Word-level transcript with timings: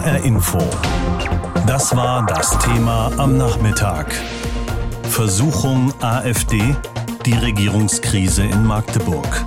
HR 0.00 0.24
Info. 0.24 0.58
Das 1.66 1.94
war 1.94 2.24
das 2.24 2.58
Thema 2.60 3.12
am 3.18 3.36
Nachmittag. 3.36 4.06
Versuchung 5.02 5.92
AfD, 6.00 6.74
die 7.26 7.34
Regierungskrise 7.34 8.44
in 8.44 8.64
Magdeburg. 8.64 9.44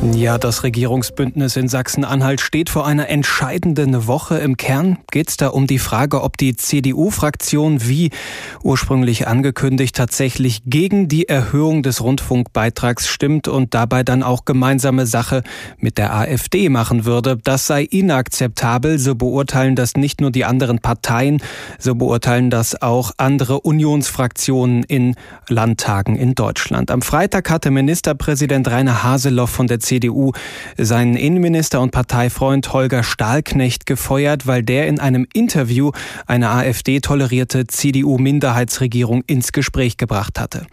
Ja, 0.00 0.38
das 0.38 0.62
Regierungsbündnis 0.62 1.56
in 1.56 1.66
Sachsen-Anhalt 1.66 2.40
steht 2.40 2.70
vor 2.70 2.86
einer 2.86 3.08
entscheidenden 3.08 4.06
Woche. 4.06 4.38
Im 4.38 4.56
Kern 4.56 4.98
geht 5.10 5.28
es 5.28 5.36
da 5.36 5.48
um 5.48 5.66
die 5.66 5.80
Frage, 5.80 6.22
ob 6.22 6.36
die 6.36 6.54
CDU-Fraktion 6.54 7.88
wie 7.88 8.10
ursprünglich 8.62 9.26
angekündigt 9.26 9.96
tatsächlich 9.96 10.62
gegen 10.66 11.08
die 11.08 11.28
Erhöhung 11.28 11.82
des 11.82 12.00
Rundfunkbeitrags 12.00 13.08
stimmt 13.08 13.48
und 13.48 13.74
dabei 13.74 14.04
dann 14.04 14.22
auch 14.22 14.44
gemeinsame 14.44 15.04
Sache 15.04 15.42
mit 15.78 15.98
der 15.98 16.14
AfD 16.14 16.68
machen 16.68 17.04
würde. 17.04 17.36
Das 17.42 17.66
sei 17.66 17.82
inakzeptabel. 17.82 19.00
So 19.00 19.16
beurteilen 19.16 19.74
das 19.74 19.96
nicht 19.96 20.20
nur 20.20 20.30
die 20.30 20.44
anderen 20.44 20.78
Parteien, 20.78 21.42
so 21.80 21.96
beurteilen 21.96 22.50
das 22.50 22.80
auch 22.80 23.10
andere 23.16 23.62
Unionsfraktionen 23.62 24.84
in 24.84 25.16
Landtagen 25.48 26.14
in 26.14 26.36
Deutschland. 26.36 26.92
Am 26.92 27.02
Freitag 27.02 27.50
hatte 27.50 27.72
Ministerpräsident 27.72 28.68
Rainer 28.68 29.02
Haseloff 29.02 29.50
von 29.50 29.66
der 29.66 29.80
CDU 29.88 30.32
seinen 30.76 31.16
Innenminister 31.16 31.80
und 31.80 31.92
Parteifreund 31.92 32.74
Holger 32.74 33.02
Stahlknecht 33.02 33.86
gefeuert, 33.86 34.46
weil 34.46 34.62
der 34.62 34.86
in 34.86 35.00
einem 35.00 35.26
Interview 35.32 35.92
eine 36.26 36.50
AfD-tolerierte 36.50 37.66
CDU-Minderheitsregierung 37.66 39.24
ins 39.26 39.52
Gespräch 39.52 39.96
gebracht 39.96 40.38
hatte. 40.38 40.66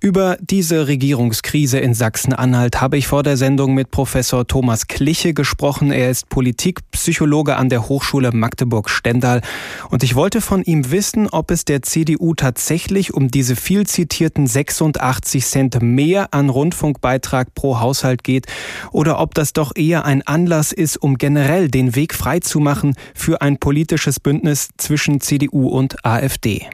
Über 0.00 0.36
diese 0.40 0.86
Regierungskrise 0.86 1.80
in 1.80 1.94
Sachsen-Anhalt 1.94 2.80
habe 2.80 2.96
ich 2.96 3.08
vor 3.08 3.24
der 3.24 3.36
Sendung 3.36 3.74
mit 3.74 3.90
Professor 3.90 4.46
Thomas 4.46 4.86
Kliche 4.86 5.34
gesprochen. 5.34 5.90
Er 5.90 6.10
ist 6.10 6.28
Politikpsychologe 6.28 7.56
an 7.56 7.70
der 7.70 7.88
Hochschule 7.88 8.30
Magdeburg-Stendal 8.30 9.42
und 9.88 10.04
ich 10.04 10.14
wollte 10.14 10.40
von 10.40 10.62
ihm 10.62 10.92
wissen, 10.92 11.28
ob 11.28 11.50
es 11.50 11.64
der 11.64 11.82
CDU 11.82 12.34
tatsächlich 12.34 13.12
um 13.12 13.32
diese 13.32 13.56
viel 13.56 13.84
zitierten 13.88 14.46
86 14.46 15.44
Cent 15.44 15.82
mehr 15.82 16.28
an 16.32 16.50
Rundfunkbeitrag 16.50 17.52
pro 17.56 17.80
Haushalt 17.80 18.22
geht 18.22 18.46
oder 18.92 19.20
ob 19.20 19.34
das 19.34 19.52
doch 19.52 19.72
eher 19.74 20.04
ein 20.04 20.22
Anlass 20.22 20.72
ist, 20.72 20.96
um 20.96 21.18
generell 21.18 21.68
den 21.68 21.94
Weg 21.94 22.14
freizumachen 22.14 22.94
für 23.14 23.40
ein 23.40 23.58
politisches 23.58 24.20
Bündnis 24.20 24.68
zwischen 24.76 25.20
CDU 25.20 25.68
und 25.68 26.04
AfD. 26.04 26.66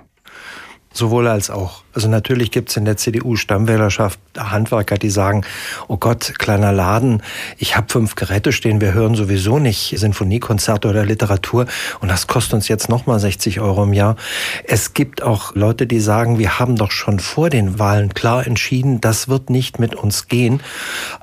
Sowohl 0.93 1.28
als 1.28 1.51
auch. 1.51 1.86
Also 1.97 2.08
natürlich 2.08 2.50
gibt 2.50 2.69
es 2.69 2.77
in 2.77 2.84
der 2.84 2.98
CDU-Stammwählerschaft 2.98 4.20
Handwerker, 4.36 4.98
die 4.98 5.08
sagen, 5.08 5.47
oh 5.89 5.97
Gott, 5.97 6.34
kleiner 6.36 6.70
Laden, 6.70 7.22
ich 7.56 7.75
habe 7.75 7.86
fünf 7.88 8.16
Geräte 8.16 8.53
stehen, 8.53 8.83
wir 8.83 8.92
hören 8.92 9.14
sowieso 9.14 9.58
nicht 9.58 9.98
Sinfoniekonzerte 9.98 10.88
oder 10.88 11.06
Literatur 11.06 11.64
und 12.00 12.11
das 12.11 12.27
kostet 12.27 12.53
uns 12.53 12.69
jetzt 12.69 12.91
nochmal 12.91 13.19
60 13.19 13.61
Euro 13.61 13.84
im 13.84 13.94
Jahr. 13.94 14.16
Es 14.64 14.92
gibt 14.92 15.22
auch 15.22 15.55
Leute, 15.55 15.86
die 15.86 16.00
sagen, 16.00 16.38
wir 16.38 16.58
haben 16.58 16.77
doch 16.77 16.91
schon 16.91 17.19
vor 17.19 17.48
den 17.48 17.78
Wahlen 17.78 18.12
klar 18.12 18.47
entschieden, 18.47 19.00
das 19.00 19.28
wird 19.28 19.48
nicht 19.48 19.78
mit 19.78 19.94
uns 19.94 20.28
gehen. 20.28 20.60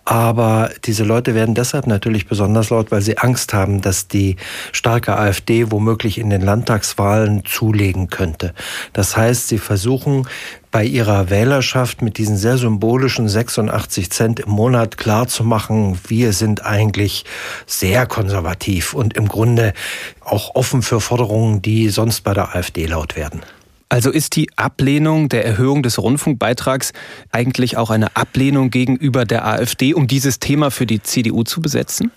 Aber 0.05 0.71
diese 0.85 1.03
Leute 1.03 1.35
werden 1.35 1.53
deshalb 1.53 1.85
natürlich 1.85 2.25
besonders 2.25 2.71
laut, 2.71 2.89
weil 2.89 3.03
sie 3.03 3.19
Angst 3.19 3.53
haben, 3.53 3.81
dass 3.81 4.07
die 4.07 4.37
starke 4.71 5.15
AfD 5.15 5.69
womöglich 5.69 6.17
in 6.17 6.31
den 6.31 6.41
Landtagswahlen 6.41 7.45
zulegen 7.45 8.09
könnte. 8.09 8.55
Das 8.91 9.15
heißt, 9.15 9.49
sie 9.49 9.59
versuchen 9.59 10.27
bei 10.73 10.83
ihrer 10.83 11.29
Wählerschaft 11.29 12.01
mit 12.01 12.17
diesen 12.17 12.35
sehr 12.35 12.57
symbolischen 12.57 13.29
86 13.29 14.09
Cent 14.09 14.39
im 14.39 14.49
Monat 14.49 14.97
klarzumachen, 14.97 15.99
wir 16.07 16.33
sind 16.33 16.65
eigentlich 16.65 17.25
sehr 17.67 18.07
konservativ 18.07 18.95
und 18.95 19.15
im 19.15 19.27
Grunde 19.27 19.73
auch 20.19 20.55
offen 20.55 20.81
für 20.81 20.99
Forderungen, 20.99 21.61
die 21.61 21.89
sonst 21.89 22.21
bei 22.21 22.33
der 22.33 22.55
AfD 22.55 22.87
laut 22.87 23.15
werden. 23.15 23.41
Also 23.87 24.09
ist 24.09 24.35
die 24.35 24.49
Ablehnung 24.55 25.29
der 25.29 25.45
Erhöhung 25.45 25.83
des 25.83 25.99
Rundfunkbeitrags 25.99 26.91
eigentlich 27.31 27.77
auch 27.77 27.91
eine 27.91 28.15
Ablehnung 28.15 28.71
gegenüber 28.71 29.25
der 29.25 29.45
AfD, 29.45 29.93
um 29.93 30.07
dieses 30.07 30.39
Thema 30.39 30.71
für 30.71 30.87
die 30.87 31.03
CDU 31.03 31.43
zu 31.43 31.61
besetzen? 31.61 32.11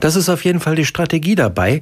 Das 0.00 0.16
ist 0.16 0.28
auf 0.28 0.44
jeden 0.44 0.60
Fall 0.60 0.74
die 0.74 0.84
Strategie 0.84 1.34
dabei. 1.34 1.80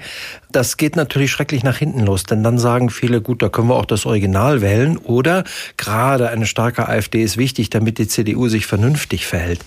Das 0.52 0.76
geht 0.76 0.96
natürlich 0.96 1.30
schrecklich 1.30 1.62
nach 1.62 1.76
hinten 1.76 2.00
los, 2.00 2.24
denn 2.24 2.42
dann 2.42 2.58
sagen 2.58 2.90
viele, 2.90 3.20
gut, 3.20 3.42
da 3.42 3.48
können 3.48 3.68
wir 3.68 3.76
auch 3.76 3.84
das 3.84 4.04
Original 4.04 4.60
wählen 4.60 4.96
oder 4.98 5.44
gerade 5.76 6.28
eine 6.28 6.46
starke 6.46 6.88
AfD 6.88 7.22
ist 7.22 7.36
wichtig, 7.36 7.70
damit 7.70 7.98
die 7.98 8.08
CDU 8.08 8.48
sich 8.48 8.66
vernünftig 8.66 9.26
verhält. 9.26 9.60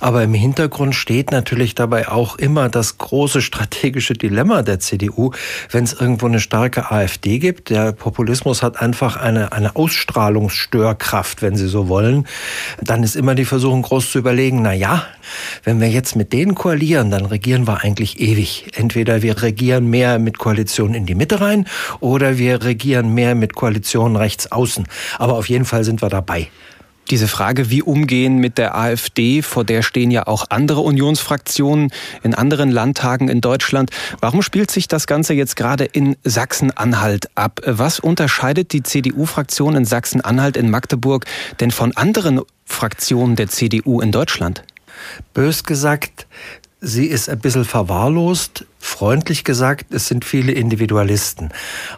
Aber 0.00 0.22
im 0.22 0.34
Hintergrund 0.34 0.94
steht 0.94 1.30
natürlich 1.30 1.74
dabei 1.74 2.08
auch 2.08 2.36
immer 2.36 2.68
das 2.68 2.98
große 2.98 3.40
strategische 3.40 4.12
Dilemma 4.12 4.62
der 4.62 4.78
CDU, 4.78 5.32
wenn 5.70 5.84
es 5.84 5.94
irgendwo 5.94 6.26
eine 6.26 6.40
starke 6.40 6.90
AfD 6.90 7.38
gibt. 7.38 7.70
Der 7.70 7.92
Populismus 7.92 8.62
hat 8.62 8.80
einfach 8.80 9.16
eine, 9.16 9.52
eine 9.52 9.74
Ausstrahlungsstörkraft, 9.74 11.40
wenn 11.40 11.56
Sie 11.56 11.68
so 11.68 11.88
wollen. 11.88 12.26
Dann 12.82 13.02
ist 13.02 13.16
immer 13.16 13.34
die 13.34 13.44
Versuchung 13.44 13.82
groß 13.82 14.12
zu 14.12 14.18
überlegen, 14.18 14.62
na 14.62 14.74
ja, 14.74 15.06
wenn 15.64 15.80
wir 15.80 15.88
jetzt 15.88 16.16
mit 16.16 16.32
denen 16.32 16.54
koalieren, 16.54 17.10
dann 17.10 17.26
regieren 17.26 17.65
wir 17.66 17.82
eigentlich 17.82 18.20
ewig. 18.20 18.66
Entweder 18.74 19.22
wir 19.22 19.42
regieren 19.42 19.88
mehr 19.88 20.18
mit 20.18 20.38
Koalitionen 20.38 20.94
in 20.94 21.06
die 21.06 21.14
Mitte 21.14 21.40
rein 21.40 21.66
oder 22.00 22.38
wir 22.38 22.62
regieren 22.62 23.14
mehr 23.14 23.34
mit 23.34 23.54
Koalitionen 23.54 24.16
rechts 24.16 24.50
außen. 24.52 24.86
Aber 25.18 25.34
auf 25.34 25.48
jeden 25.48 25.64
Fall 25.64 25.84
sind 25.84 26.02
wir 26.02 26.08
dabei. 26.08 26.48
Diese 27.10 27.28
Frage, 27.28 27.70
wie 27.70 27.82
umgehen 27.82 28.38
mit 28.38 28.58
der 28.58 28.76
AfD, 28.76 29.40
vor 29.40 29.62
der 29.62 29.82
stehen 29.82 30.10
ja 30.10 30.26
auch 30.26 30.46
andere 30.50 30.80
Unionsfraktionen 30.80 31.92
in 32.24 32.34
anderen 32.34 32.72
Landtagen 32.72 33.28
in 33.28 33.40
Deutschland. 33.40 33.90
Warum 34.20 34.42
spielt 34.42 34.72
sich 34.72 34.88
das 34.88 35.06
Ganze 35.06 35.32
jetzt 35.32 35.54
gerade 35.54 35.84
in 35.84 36.16
Sachsen-Anhalt 36.24 37.28
ab? 37.36 37.60
Was 37.64 38.00
unterscheidet 38.00 38.72
die 38.72 38.82
CDU-Fraktion 38.82 39.76
in 39.76 39.84
Sachsen-Anhalt 39.84 40.56
in 40.56 40.68
Magdeburg 40.68 41.26
denn 41.60 41.70
von 41.70 41.96
anderen 41.96 42.40
Fraktionen 42.64 43.36
der 43.36 43.48
CDU 43.48 44.00
in 44.00 44.10
Deutschland? 44.10 44.64
Bös 45.32 45.62
gesagt, 45.62 46.26
sie 46.80 47.06
ist 47.06 47.28
ein 47.28 47.38
bisschen 47.38 47.64
verwahrlost. 47.64 48.66
Freundlich 48.78 49.44
gesagt, 49.44 49.92
es 49.92 50.06
sind 50.06 50.24
viele 50.24 50.52
Individualisten. 50.52 51.50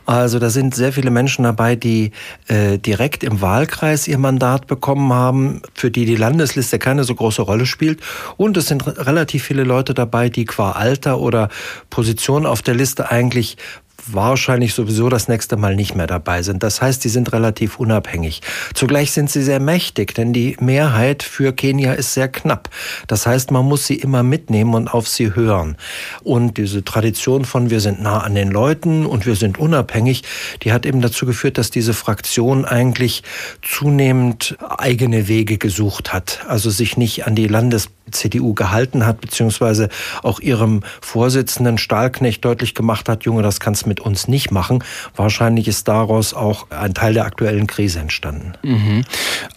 Also 0.07 0.39
da 0.39 0.51
sind 0.51 0.75
sehr 0.75 0.93
viele 0.93 1.11
Menschen 1.11 1.43
dabei, 1.43 1.77
die 1.77 2.13
äh, 2.47 2.79
direkt 2.79 3.25
im 3.25 3.41
Wahlkreis 3.41 4.09
ihr 4.09 4.19
Mandat 4.19 4.67
bekommen 4.67 5.13
haben, 5.13 5.63
für 5.75 5.91
die 5.91 6.07
die 6.07 6.17
Landesliste 6.17 6.79
keine 6.79 7.05
so 7.05 7.15
große 7.15 7.43
Rolle 7.43 7.67
spielt. 7.67 8.01
Und 8.37 8.57
es 8.57 8.69
sind 8.69 8.87
relativ 8.87 9.45
viele 9.45 9.65
Leute 9.65 9.95
dabei, 9.95 10.29
die 10.29 10.45
qua 10.45 10.73
Alter 10.73 11.21
oder 11.21 11.49
Position 11.91 12.47
auf 12.47 12.63
der 12.63 12.75
Liste 12.75 13.11
eigentlich 13.11 13.57
wahrscheinlich 14.07 14.75
sowieso 14.75 15.09
das 15.09 15.29
nächste 15.29 15.57
Mal 15.57 15.75
nicht 15.75 15.95
mehr 15.95 16.07
dabei 16.07 16.43
sind. 16.43 16.63
Das 16.63 16.81
heißt, 16.81 17.03
die 17.05 17.09
sind 17.09 17.33
relativ 17.33 17.79
unabhängig. 17.79 18.41
Zugleich 18.75 19.13
sind 19.13 19.31
sie 19.31 19.43
sehr 19.43 19.61
mächtig, 19.61 20.15
denn 20.15 20.33
die 20.33 20.57
Mehrheit 20.61 21.23
für 21.23 21.53
Kenia 21.53 21.93
ist 21.93 22.15
sehr 22.15 22.29
knapp. 22.29 22.71
Das 23.07 23.27
heißt, 23.27 23.51
man 23.51 23.65
muss 23.65 23.87
sie 23.87 23.97
immer 23.97 24.23
mitnehmen 24.23 24.75
und 24.75 24.89
auf 24.89 25.09
sie 25.09 25.35
hören. 25.35 25.77
Und 26.23 26.59
diese 26.59 26.85
Tradition 26.85 27.45
von 27.45 27.71
wir 27.71 27.81
sind 27.81 28.01
nah 28.01 28.19
an 28.19 28.35
den 28.35 28.51
Leuten 28.51 29.05
und 29.05 29.27
wir 29.27 29.37
sind 29.37 29.59
unabhängig, 29.59 30.23
die 30.63 30.73
hat 30.73 30.87
eben 30.87 31.01
dazu 31.01 31.27
geführt, 31.27 31.59
dass 31.59 31.71
diese 31.71 31.95
Fraktion 31.95 32.65
eigentlich 32.65 33.23
zunehmend 33.63 34.57
eigene 34.79 35.29
Wege 35.29 35.59
gesucht 35.59 36.13
hat. 36.13 36.41
Also 36.49 36.71
sich 36.71 36.97
nicht 36.97 37.27
an 37.27 37.35
die 37.35 37.49
Landes 37.49 37.89
CDU 38.11 38.55
gehalten 38.55 39.07
hat, 39.07 39.21
beziehungsweise 39.21 39.89
auch 40.23 40.41
ihrem 40.41 40.83
Vorsitzenden 41.01 41.79
Stahlknecht 41.79 42.45
deutlich 42.45 42.75
gemacht 42.75 43.09
hat, 43.09 43.25
Junge, 43.25 43.43
das 43.43 43.61
kannst 43.61 43.87
mit 43.89 44.01
uns 44.01 44.29
nicht 44.29 44.51
machen. 44.51 44.85
Wahrscheinlich 45.17 45.67
ist 45.67 45.89
daraus 45.89 46.35
auch 46.35 46.71
ein 46.71 46.95
Teil 46.95 47.15
der 47.15 47.25
aktuellen 47.25 47.67
Krise 47.67 48.01
entstanden. 48.01 48.53
Mhm. 48.63 49.05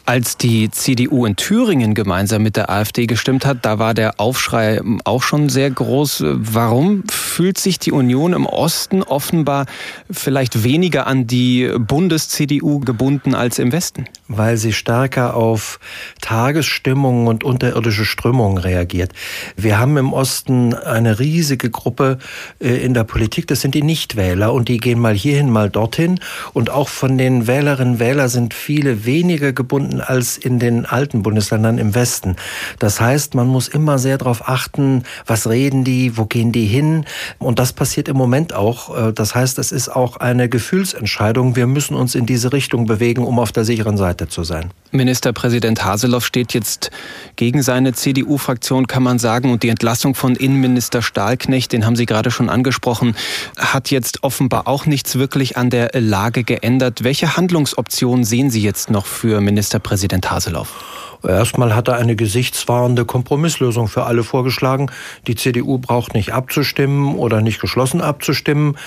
Als 0.06 0.38
die 0.38 0.72
CDU 0.72 1.26
in 1.26 1.36
Thüringen 1.36 1.94
gemeinsam 1.94 2.44
mit 2.44 2.56
der 2.56 2.70
AfD 2.70 3.06
gestimmt 3.06 3.46
hat, 3.46 3.60
da 3.62 3.80
war 3.80 3.94
der 3.94 4.20
Aufschrei 4.20 4.82
auch 5.06 5.24
schon 5.24 5.50
sehr 5.50 5.70
groß. 5.70 6.24
Warum 6.28 7.04
fühlt 7.10 7.58
sich 7.58 7.80
die 7.80 7.92
Union 7.92 8.34
im 8.34 8.46
Osten 8.46 9.04
offenbar 9.04 9.66
vielleicht 10.10 10.64
weniger 10.64 11.08
an 11.08 11.28
die 11.28 11.72
Bundes-CDU 11.78 12.80
gebunden 12.80 13.36
als 13.36 13.60
im 13.60 13.72
Westen? 13.72 14.06
Weil 14.28 14.58
sie 14.58 14.74
stärker 14.74 15.36
auf 15.36 15.80
Tagesstimmungen 16.22 17.28
und 17.28 17.44
unterirdische 17.44 18.06
Strömungen 18.06 18.58
reagiert. 18.58 19.14
Wir 19.56 19.80
haben 19.80 19.98
im 19.98 20.14
Osten 20.14 20.74
eine 20.74 21.20
riesige 21.20 21.70
Gruppe 21.70 22.18
äh, 22.60 22.76
in 22.84 22.94
der 22.94 23.04
Politik, 23.04 23.48
das 23.48 23.62
sind 23.62 23.76
die 23.76 23.84
Nichtwähler. 23.84 24.21
Wähler 24.22 24.54
und 24.54 24.70
die 24.70 24.78
gehen 24.78 25.00
mal 25.00 25.16
hierhin, 25.16 25.50
mal 25.50 25.70
dorthin. 25.70 26.20
Und 26.54 26.70
auch 26.70 26.90
von 26.90 27.18
den 27.18 27.48
Wählerinnen 27.48 27.94
und 27.94 28.00
Wählern 28.00 28.30
sind 28.30 28.54
viele 28.54 29.06
weniger 29.06 29.52
gebunden 29.52 30.00
als 30.00 30.38
in 30.38 30.60
den 30.60 30.86
alten 30.86 31.24
Bundesländern 31.24 31.80
im 31.80 31.96
Westen. 31.96 32.36
Das 32.78 33.02
heißt, 33.02 33.34
man 33.34 33.48
muss 33.48 33.68
immer 33.68 33.98
sehr 33.98 34.20
darauf 34.20 34.48
achten, 34.48 35.04
was 35.26 35.50
reden 35.50 35.84
die, 35.84 36.18
wo 36.18 36.26
gehen 36.26 36.52
die 36.52 36.66
hin. 36.66 37.06
Und 37.40 37.58
das 37.58 37.74
passiert 37.74 38.08
im 38.08 38.18
Moment 38.18 38.54
auch. 38.54 38.96
Äh, 38.96 39.14
das 39.14 39.34
heißt, 39.34 39.58
es 39.58 39.72
ist 39.72 39.90
auch 39.90 40.18
eine 40.18 40.50
Gefühlsentscheidung. 40.50 41.56
Wir 41.56 41.66
müssen 41.66 41.96
uns 41.96 42.14
in 42.14 42.28
diese 42.28 42.54
Richtung 42.54 42.86
bewegen, 42.86 43.26
um 43.26 43.40
auf 43.40 43.52
der 43.52 43.66
sicheren 43.66 43.98
Seite 43.98 44.28
zu 44.28 44.44
sein. 44.44 44.70
Ministerpräsident 44.92 45.84
Haseloff 45.84 46.26
steht 46.26 46.54
jetzt 46.54 46.92
gegen 47.38 47.64
seine 47.64 47.94
CDU-Fraktion, 47.94 48.88
kann 48.88 49.04
man 49.04 49.20
sagen. 49.20 49.52
Und 49.52 49.64
die 49.64 49.70
Entlassung 49.70 50.16
von 50.16 50.36
Innenminister 50.36 51.02
Stahlknecht, 51.02 51.72
den 51.72 51.86
haben 51.86 51.96
Sie 51.96 52.06
gerade 52.06 52.30
schon 52.30 52.50
angesprochen, 52.50 53.16
hat 53.58 53.90
jetzt 53.90 54.11
offenbar 54.24 54.68
auch 54.68 54.86
nichts 54.86 55.18
wirklich 55.18 55.58
an 55.58 55.70
der 55.70 55.92
Lage 55.94 56.44
geändert. 56.44 57.04
Welche 57.04 57.38
Handlungsoptionen 57.38 58.24
sehen 58.24 58.50
Sie 58.50 58.62
jetzt 58.62 58.90
noch 58.90 59.06
für 59.06 59.42
Ministerpräsident 59.42 60.30
Haseloff? 60.30 60.74
Erstmal 61.28 61.76
hat 61.76 61.88
er 61.88 61.98
eine 61.98 62.16
gesichtswahrende 62.16 63.06
Kompromisslösung 63.06 63.88
für 63.88 64.06
alle 64.06 64.24
vorgeschlagen. 64.24 64.90
Die 65.28 65.36
CDU 65.36 65.78
braucht 65.78 66.16
nicht 66.16 66.34
abzustimmen 66.34 67.16
oder 67.16 67.42
nicht 67.42 67.62
geschlossen 67.62 68.02
abzustimmen. 68.02 68.78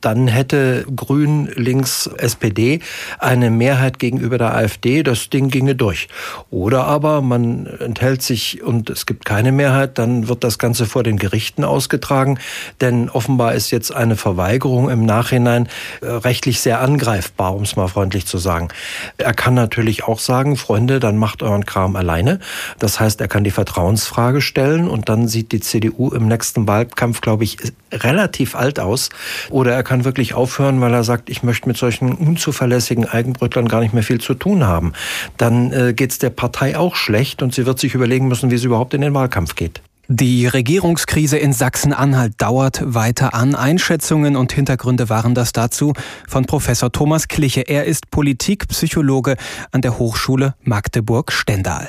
Dann 0.00 0.26
hätte 0.26 0.84
Grün, 0.94 1.50
Links, 1.54 2.10
SPD 2.18 2.80
eine 3.18 3.50
Mehrheit 3.50 3.98
gegenüber 3.98 4.38
der 4.38 4.54
AfD. 4.54 5.04
Das 5.04 5.30
Ding 5.30 5.50
ginge 5.50 5.76
durch. 5.76 6.08
Oder 6.50 6.84
aber 6.84 7.20
man 7.20 7.66
enthält 7.66 8.22
sich 8.22 8.62
und 8.62 8.90
es 8.90 9.06
gibt 9.06 9.24
keine 9.24 9.52
Mehrheit, 9.52 9.98
dann 9.98 10.26
wird 10.26 10.42
das 10.42 10.58
Ganze 10.58 10.86
vor 10.86 11.04
den 11.04 11.16
Gerichten 11.16 11.62
ausgetragen. 11.62 12.38
Denn 12.80 13.08
offenbar 13.08 13.54
ist 13.54 13.70
jetzt 13.70 13.94
eine 13.94 14.16
Verweigerung 14.16 14.73
im 14.88 15.06
Nachhinein 15.06 15.68
äh, 16.00 16.06
rechtlich 16.06 16.60
sehr 16.60 16.80
angreifbar, 16.80 17.54
um 17.54 17.62
es 17.62 17.76
mal 17.76 17.88
freundlich 17.88 18.26
zu 18.26 18.38
sagen. 18.38 18.68
Er 19.16 19.34
kann 19.34 19.54
natürlich 19.54 20.04
auch 20.04 20.18
sagen, 20.18 20.56
Freunde, 20.56 20.98
dann 20.98 21.16
macht 21.16 21.42
euren 21.42 21.64
Kram 21.64 21.84
Kram 21.84 21.96
alleine. 21.96 22.38
Das 22.78 23.00
heißt, 23.00 23.20
er 23.20 23.28
kann 23.28 23.44
die 23.44 23.50
Vertrauensfrage 23.50 24.40
stellen 24.40 24.88
und 24.88 25.08
dann 25.08 25.28
sieht 25.28 25.52
die 25.52 25.60
CDU 25.60 26.10
im 26.10 26.28
nächsten 26.28 26.66
Wahlkampf, 26.66 27.20
glaube 27.20 27.44
ich, 27.44 27.58
relativ 27.92 28.54
alt 28.54 28.80
aus. 28.80 29.10
Oder 29.50 29.72
er 29.72 29.82
kann 29.82 30.04
wirklich 30.04 30.34
aufhören, 30.34 30.80
weil 30.80 30.94
er 30.94 31.04
sagt, 31.04 31.28
ich 31.28 31.42
möchte 31.42 31.68
mit 31.68 31.76
solchen 31.76 32.12
unzuverlässigen 32.12 33.06
Eigenbrötlern 33.06 33.68
gar 33.68 33.80
nicht 33.80 33.92
mehr 33.92 34.02
viel 34.02 34.20
zu 34.20 34.34
tun 34.34 34.66
haben. 34.66 34.92
Dann 35.36 35.72
äh, 35.72 35.92
geht 35.94 36.12
es 36.12 36.18
der 36.18 36.30
Partei 36.30 36.78
auch 36.78 36.96
schlecht 36.96 37.42
und 37.42 37.54
sie 37.54 37.66
wird 37.66 37.78
sich 37.78 37.94
überlegen 37.94 38.28
müssen, 38.28 38.50
wie 38.50 38.56
sie 38.56 38.66
überhaupt 38.66 38.94
in 38.94 39.00
den 39.00 39.14
Wahlkampf 39.14 39.56
geht. 39.56 39.82
Die 40.08 40.46
Regierungskrise 40.46 41.38
in 41.38 41.54
Sachsen-Anhalt 41.54 42.34
dauert 42.36 42.82
weiter 42.84 43.32
an. 43.32 43.54
Einschätzungen 43.54 44.36
und 44.36 44.52
Hintergründe 44.52 45.08
waren 45.08 45.34
das 45.34 45.52
dazu 45.52 45.94
von 46.28 46.44
Professor 46.44 46.92
Thomas 46.92 47.28
Kliche. 47.28 47.62
Er 47.62 47.84
ist 47.84 48.10
Politikpsychologe 48.10 49.36
an 49.72 49.80
der 49.80 49.98
Hochschule 49.98 50.56
Magdeburg-Stendal. 50.62 51.88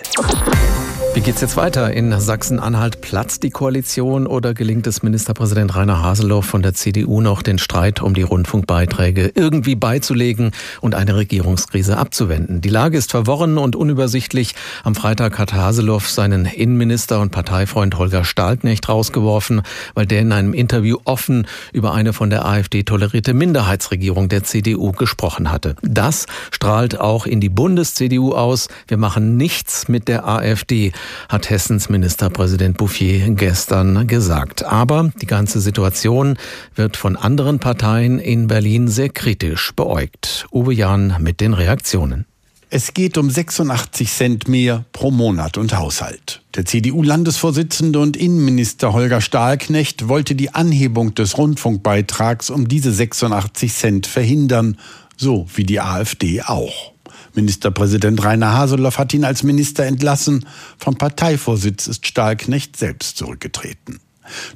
Wie 1.15 1.21
geht's 1.21 1.39
jetzt 1.39 1.56
weiter? 1.56 1.94
In 1.94 2.19
Sachsen-Anhalt 2.19 3.00
platzt 3.00 3.44
die 3.44 3.50
Koalition 3.50 4.27
oder 4.27 4.53
gelingt 4.53 4.85
es 4.85 5.01
Ministerpräsident 5.01 5.73
Rainer 5.73 6.03
Haseloff 6.03 6.44
von 6.44 6.62
der 6.62 6.73
CDU 6.73 7.21
noch 7.21 7.41
den 7.41 7.57
Streit 7.57 8.01
um 8.01 8.13
die 8.13 8.21
Rundfunkbeiträge 8.21 9.31
irgendwie 9.33 9.75
beizulegen 9.75 10.51
und 10.81 10.94
eine 10.94 11.15
Regierungskrise 11.15 11.97
abzuwenden? 11.97 12.59
Die 12.59 12.67
Lage 12.67 12.97
ist 12.97 13.12
verworren 13.12 13.57
und 13.57 13.77
unübersichtlich. 13.77 14.56
Am 14.83 14.94
Freitag 14.94 15.39
hat 15.39 15.53
Haseloff 15.53 16.09
seinen 16.09 16.45
Innenminister 16.45 17.21
und 17.21 17.31
Parteifreund 17.31 17.97
Holger 17.97 18.25
Stahlknecht 18.25 18.89
rausgeworfen, 18.89 19.61
weil 19.94 20.07
der 20.07 20.19
in 20.19 20.33
einem 20.33 20.53
Interview 20.53 20.97
offen 21.06 21.47
über 21.71 21.94
eine 21.94 22.11
von 22.11 22.29
der 22.29 22.45
AfD 22.45 22.83
tolerierte 22.83 23.33
Minderheitsregierung 23.33 24.27
der 24.27 24.44
CDU 24.44 24.91
gesprochen 24.91 25.50
hatte. 25.50 25.77
Das 25.81 26.25
strahlt 26.51 27.00
auch 27.00 27.25
in 27.25 27.39
die 27.39 27.47
Bundes-CDU 27.47 28.33
aus. 28.33 28.68
Wir 28.89 28.97
machen 28.97 29.38
nichts 29.38 29.88
mit 29.88 30.09
der 30.09 30.27
AfD 30.27 30.91
hat 31.30 31.50
Hessens 31.50 31.90
Ministerpräsident 31.90 32.78
Bouffier 32.78 33.30
gestern 33.31 34.07
gesagt. 34.07 34.63
Aber 34.63 35.12
die 35.22 35.25
ganze 35.25 35.60
Situation 35.62 36.38
wird 36.75 36.98
von 36.98 37.16
anderen 37.16 37.60
Parteien 37.60 38.19
in 38.19 38.48
Berlin 38.48 38.88
sehr 38.88 39.10
kritisch 39.10 39.74
beäugt. 39.75 40.48
Uwe 40.52 40.74
Jahn 40.74 41.16
mit 41.19 41.42
den 41.42 41.54
Reaktionen. 41.54 42.25
Es 42.72 42.94
geht 42.94 43.18
um 43.18 43.30
86 43.30 44.12
Cent 44.12 44.48
mehr 44.48 44.86
pro 44.92 45.12
Monat 45.12 45.57
und 45.57 45.78
Haushalt. 45.78 46.42
Der 46.56 46.66
CDU-Landesvorsitzende 46.66 48.00
und 48.00 48.18
Innenminister 48.18 48.92
Holger 48.92 49.22
Stahlknecht 49.22 50.07
wollte 50.07 50.36
die 50.36 50.54
Anhebung 50.54 51.13
des 51.13 51.38
Rundfunkbeitrags 51.38 52.50
um 52.50 52.68
diese 52.68 52.92
86 52.92 53.74
Cent 53.74 54.07
verhindern, 54.07 54.78
so 55.16 55.48
wie 55.56 55.63
die 55.63 55.80
AfD 55.80 56.42
auch. 56.42 56.94
Ministerpräsident 57.35 58.23
Rainer 58.23 58.53
Haseloff 58.53 58.97
hat 58.97 59.13
ihn 59.13 59.25
als 59.25 59.43
Minister 59.43 59.85
entlassen. 59.85 60.45
Vom 60.77 60.95
Parteivorsitz 60.95 61.87
ist 61.87 62.05
Stahlknecht 62.05 62.77
selbst 62.77 63.17
zurückgetreten. 63.17 63.99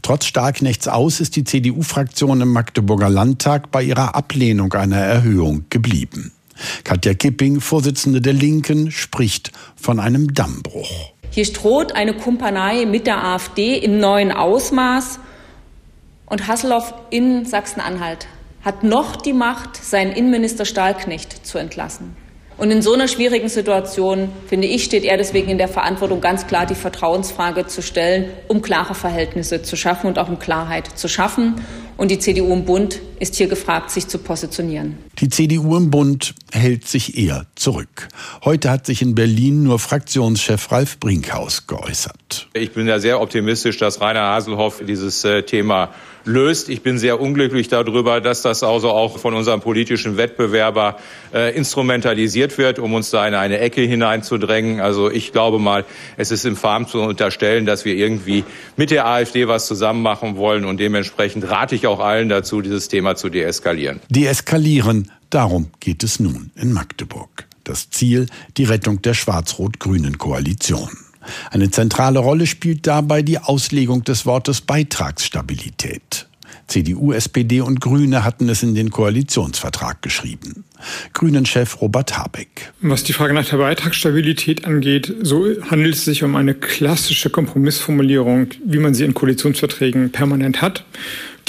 Trotz 0.01 0.25
Stahlknechts 0.25 0.87
Aus 0.87 1.19
ist 1.19 1.35
die 1.35 1.43
CDU-Fraktion 1.43 2.41
im 2.41 2.51
Magdeburger 2.51 3.09
Landtag 3.09 3.71
bei 3.71 3.83
ihrer 3.83 4.15
Ablehnung 4.15 4.73
einer 4.73 4.97
Erhöhung 4.97 5.65
geblieben. 5.69 6.31
Katja 6.83 7.13
Kipping, 7.13 7.61
Vorsitzende 7.61 8.21
der 8.21 8.33
Linken, 8.33 8.91
spricht 8.91 9.51
von 9.75 9.99
einem 9.99 10.33
Dammbruch. 10.33 10.89
Hier 11.31 11.45
droht 11.53 11.93
eine 11.93 12.13
Kumpanei 12.13 12.85
mit 12.85 13.05
der 13.07 13.23
AfD 13.23 13.77
im 13.77 13.99
neuen 13.99 14.31
Ausmaß. 14.31 15.19
Und 16.25 16.47
Hasselhoff 16.47 16.93
in 17.11 17.45
Sachsen-Anhalt 17.45 18.27
hat 18.61 18.83
noch 18.83 19.15
die 19.15 19.33
Macht, 19.33 19.77
seinen 19.77 20.11
Innenminister 20.11 20.65
Stahlknecht 20.65 21.45
zu 21.45 21.57
entlassen. 21.57 22.15
Und 22.59 22.71
in 22.71 22.81
so 22.81 22.93
einer 22.93 23.07
schwierigen 23.07 23.47
Situation, 23.47 24.29
finde 24.47 24.67
ich, 24.67 24.83
steht 24.83 25.05
er 25.05 25.15
deswegen 25.15 25.49
in 25.49 25.57
der 25.57 25.69
Verantwortung, 25.69 26.19
ganz 26.19 26.45
klar 26.45 26.65
die 26.65 26.75
Vertrauensfrage 26.75 27.67
zu 27.67 27.81
stellen, 27.81 28.31
um 28.49 28.61
klare 28.61 28.95
Verhältnisse 28.95 29.61
zu 29.61 29.77
schaffen 29.77 30.07
und 30.07 30.19
auch 30.19 30.27
um 30.27 30.39
Klarheit 30.39 30.85
zu 30.85 31.07
schaffen. 31.07 31.55
Und 31.99 32.11
die 32.11 32.17
CDU 32.17 32.53
im 32.53 32.63
Bund 32.63 33.01
ist 33.19 33.35
hier 33.35 33.47
gefragt, 33.47 33.91
sich 33.91 34.07
zu 34.07 34.19
positionieren. 34.19 34.97
Die 35.19 35.27
CDU 35.27 35.75
im 35.75 35.91
Bund 35.91 36.33
hält 36.53 36.87
sich 36.87 37.17
eher 37.17 37.45
zurück. 37.55 38.07
Heute 38.45 38.71
hat 38.71 38.85
sich 38.85 39.01
in 39.01 39.15
Berlin 39.15 39.63
nur 39.63 39.79
Fraktionschef 39.79 40.71
Ralf 40.71 40.97
Brinkhaus 41.01 41.67
geäußert. 41.67 42.47
Ich 42.53 42.71
bin 42.71 42.87
ja 42.87 42.99
sehr 42.99 43.19
optimistisch, 43.19 43.77
dass 43.79 43.99
Rainer 43.99 44.21
Haselhoff 44.21 44.81
dieses 44.87 45.25
äh, 45.25 45.43
Thema 45.43 45.89
löst. 46.25 46.69
Ich 46.69 46.81
bin 46.81 46.97
sehr 46.97 47.19
unglücklich 47.19 47.67
darüber, 47.67 48.21
dass 48.21 48.41
das 48.41 48.63
also 48.63 48.89
auch 48.89 49.17
von 49.17 49.33
unserem 49.33 49.61
politischen 49.61 50.17
Wettbewerber 50.17 50.97
äh, 51.33 51.55
instrumentalisiert 51.55 52.57
wird, 52.57 52.79
um 52.79 52.93
uns 52.93 53.09
da 53.09 53.27
in 53.27 53.33
eine 53.33 53.59
Ecke 53.59 53.81
hineinzudrängen. 53.81 54.79
Also 54.79 55.09
ich 55.09 55.31
glaube 55.31 55.59
mal, 55.59 55.85
es 56.17 56.31
ist 56.31 56.45
im 56.45 56.55
Farm 56.55 56.87
zu 56.87 57.01
unterstellen, 57.01 57.65
dass 57.65 57.85
wir 57.85 57.95
irgendwie 57.95 58.43
mit 58.77 58.91
der 58.91 59.07
AfD 59.07 59.47
was 59.47 59.65
zusammen 59.65 60.01
machen 60.01 60.37
wollen 60.37 60.65
und 60.65 60.79
dementsprechend 60.79 61.49
rate 61.49 61.75
ich 61.75 61.87
auch 61.89 61.99
allen 61.99 62.29
dazu, 62.29 62.61
dieses 62.61 62.87
Thema 62.87 63.15
zu 63.15 63.29
deeskalieren. 63.29 63.99
Deeskalieren, 64.09 65.11
darum 65.29 65.67
geht 65.79 66.03
es 66.03 66.19
nun 66.19 66.51
in 66.55 66.71
Magdeburg. 66.71 67.47
Das 67.63 67.89
Ziel, 67.89 68.27
die 68.57 68.63
Rettung 68.63 69.01
der 69.01 69.13
schwarz-rot-grünen 69.13 70.17
Koalition. 70.17 70.89
Eine 71.51 71.69
zentrale 71.69 72.19
Rolle 72.19 72.47
spielt 72.47 72.87
dabei 72.87 73.21
die 73.21 73.37
Auslegung 73.37 74.03
des 74.03 74.25
Wortes 74.25 74.61
Beitragsstabilität. 74.61 76.27
CDU, 76.67 77.11
SPD 77.13 77.61
und 77.61 77.81
Grüne 77.81 78.23
hatten 78.23 78.47
es 78.47 78.63
in 78.63 78.75
den 78.75 78.91
Koalitionsvertrag 78.91 80.01
geschrieben. 80.01 80.63
Grünen-Chef 81.13 81.81
Robert 81.81 82.17
Habeck. 82.17 82.71
Was 82.81 83.03
die 83.03 83.13
Frage 83.13 83.33
nach 83.33 83.45
der 83.45 83.57
Beitragsstabilität 83.57 84.65
angeht, 84.65 85.13
so 85.21 85.47
handelt 85.69 85.95
es 85.95 86.05
sich 86.05 86.23
um 86.23 86.35
eine 86.35 86.53
klassische 86.53 87.29
Kompromissformulierung, 87.29 88.47
wie 88.63 88.77
man 88.77 88.93
sie 88.93 89.03
in 89.03 89.13
Koalitionsverträgen 89.13 90.11
permanent 90.11 90.61
hat 90.61 90.85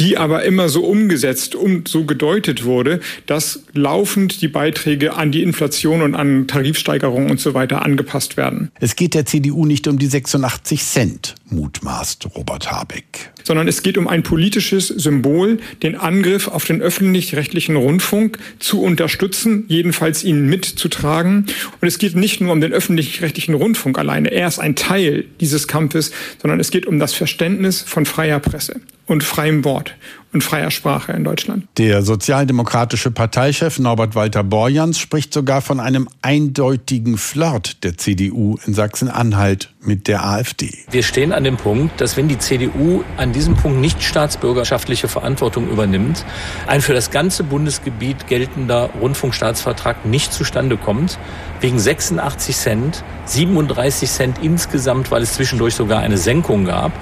die 0.00 0.16
aber 0.16 0.44
immer 0.44 0.68
so 0.70 0.84
umgesetzt 0.84 1.54
und 1.54 1.86
so 1.86 2.04
gedeutet 2.04 2.64
wurde, 2.64 3.00
dass 3.26 3.64
laufend 3.74 4.40
die 4.40 4.48
Beiträge 4.48 5.14
an 5.14 5.30
die 5.30 5.42
Inflation 5.42 6.00
und 6.00 6.14
an 6.14 6.46
Tarifsteigerungen 6.48 7.30
und 7.30 7.38
so 7.38 7.52
weiter 7.52 7.84
angepasst 7.84 8.38
werden. 8.38 8.70
Es 8.80 8.96
geht 8.96 9.14
der 9.14 9.26
CDU 9.26 9.66
nicht 9.66 9.86
um 9.86 9.98
die 9.98 10.06
86 10.06 10.82
Cent, 10.82 11.34
mutmaßt 11.50 12.28
Robert 12.34 12.70
Habeck. 12.70 13.30
Sondern 13.44 13.68
es 13.68 13.82
geht 13.82 13.98
um 13.98 14.08
ein 14.08 14.22
politisches 14.22 14.88
Symbol, 14.88 15.58
den 15.82 15.96
Angriff 15.96 16.48
auf 16.48 16.64
den 16.64 16.82
öffentlich-rechtlichen 16.82 17.76
Rundfunk 17.76 18.38
zu 18.58 18.82
unterstützen, 18.82 19.64
jedenfalls 19.68 20.24
ihn 20.24 20.46
mitzutragen. 20.46 21.46
Und 21.80 21.88
es 21.88 21.98
geht 21.98 22.16
nicht 22.16 22.40
nur 22.40 22.52
um 22.52 22.60
den 22.60 22.72
öffentlich-rechtlichen 22.72 23.54
Rundfunk 23.54 23.98
alleine. 23.98 24.30
Er 24.30 24.48
ist 24.48 24.58
ein 24.58 24.76
Teil 24.76 25.24
dieses 25.40 25.68
Kampfes, 25.68 26.12
sondern 26.40 26.60
es 26.60 26.70
geht 26.70 26.86
um 26.86 26.98
das 26.98 27.14
Verständnis 27.14 27.80
von 27.80 28.06
freier 28.06 28.40
Presse 28.40 28.80
und 29.06 29.24
freiem 29.24 29.64
Wort 29.64 29.94
und 30.32 30.42
freier 30.42 30.70
Sprache 30.70 31.12
in 31.12 31.24
Deutschland. 31.24 31.66
Der 31.76 32.02
sozialdemokratische 32.02 33.10
Parteichef 33.10 33.78
Norbert 33.78 34.14
Walter 34.14 34.44
Borjans 34.44 34.98
spricht 34.98 35.34
sogar 35.34 35.60
von 35.60 35.80
einem 35.80 36.08
eindeutigen 36.22 37.18
Flirt 37.18 37.82
der 37.82 37.98
CDU 37.98 38.56
in 38.66 38.74
Sachsen-Anhalt 38.74 39.70
mit 39.82 40.08
der 40.08 40.24
AfD. 40.24 40.70
Wir 40.90 41.02
stehen 41.02 41.32
an 41.32 41.42
dem 41.42 41.56
Punkt, 41.56 42.00
dass 42.00 42.16
wenn 42.16 42.28
die 42.28 42.38
CDU 42.38 43.02
an 43.16 43.32
diesem 43.32 43.56
Punkt 43.56 43.80
nicht 43.80 44.02
staatsbürgerschaftliche 44.02 45.08
Verantwortung 45.08 45.68
übernimmt, 45.68 46.24
ein 46.66 46.82
für 46.82 46.92
das 46.92 47.10
ganze 47.10 47.42
Bundesgebiet 47.44 48.26
geltender 48.26 48.90
Rundfunkstaatsvertrag 49.00 50.04
nicht 50.04 50.32
zustande 50.32 50.76
kommt, 50.76 51.18
wegen 51.60 51.78
86 51.78 52.56
Cent, 52.56 53.04
37 53.26 54.10
Cent 54.10 54.38
insgesamt, 54.42 55.10
weil 55.10 55.22
es 55.22 55.34
zwischendurch 55.34 55.74
sogar 55.74 56.00
eine 56.00 56.18
Senkung 56.18 56.64
gab. 56.64 56.92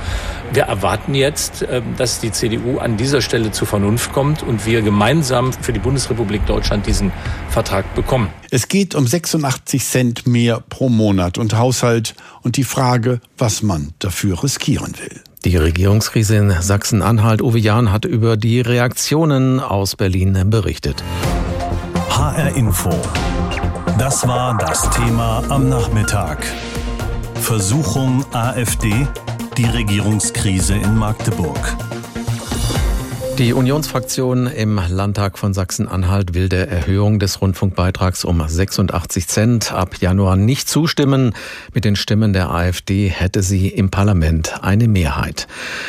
Wir 0.52 0.64
erwarten 0.64 1.14
jetzt, 1.14 1.66
ähm, 1.68 1.82
dass 1.96 2.20
die 2.20 2.32
CDU 2.32 2.78
an 2.78 2.96
dieser 3.18 3.22
Stelle 3.22 3.50
zur 3.50 3.66
Vernunft 3.66 4.12
kommt 4.12 4.44
und 4.44 4.64
wir 4.64 4.80
gemeinsam 4.80 5.52
für 5.52 5.72
die 5.72 5.80
Bundesrepublik 5.80 6.46
Deutschland 6.46 6.86
diesen 6.86 7.10
Vertrag 7.48 7.92
bekommen. 7.96 8.28
Es 8.50 8.68
geht 8.68 8.94
um 8.94 9.08
86 9.08 9.84
Cent 9.84 10.26
mehr 10.28 10.62
pro 10.68 10.88
Monat 10.88 11.36
und 11.36 11.56
Haushalt 11.56 12.14
und 12.42 12.56
die 12.56 12.62
Frage, 12.62 13.20
was 13.36 13.62
man 13.62 13.92
dafür 13.98 14.44
riskieren 14.44 14.94
will. 15.00 15.20
Die 15.44 15.56
Regierungskrise 15.56 16.36
in 16.36 16.54
Sachsen-Anhalt, 16.60 17.42
Uwe 17.42 17.58
Jahn, 17.58 17.90
hat 17.90 18.04
über 18.04 18.36
die 18.36 18.60
Reaktionen 18.60 19.58
aus 19.58 19.96
Berlin 19.96 20.38
berichtet. 20.48 21.02
HR 22.10 22.54
Info. 22.54 22.90
Das 23.98 24.28
war 24.28 24.56
das 24.58 24.88
Thema 24.90 25.42
am 25.48 25.68
Nachmittag. 25.68 26.46
Versuchung 27.40 28.24
AfD, 28.32 29.08
die 29.56 29.66
Regierungskrise 29.66 30.74
in 30.74 30.96
Magdeburg. 30.96 31.76
Die 33.38 33.52
Unionsfraktion 33.52 34.48
im 34.48 34.80
Landtag 34.88 35.38
von 35.38 35.54
Sachsen-Anhalt 35.54 36.34
will 36.34 36.48
der 36.48 36.68
Erhöhung 36.68 37.20
des 37.20 37.40
Rundfunkbeitrags 37.40 38.24
um 38.24 38.42
86 38.44 39.28
Cent 39.28 39.72
ab 39.72 39.94
Januar 40.00 40.34
nicht 40.34 40.68
zustimmen. 40.68 41.34
Mit 41.72 41.84
den 41.84 41.94
Stimmen 41.94 42.32
der 42.32 42.50
AfD 42.50 43.06
hätte 43.06 43.44
sie 43.44 43.68
im 43.68 43.90
Parlament 43.90 44.64
eine 44.64 44.88
Mehrheit. 44.88 45.46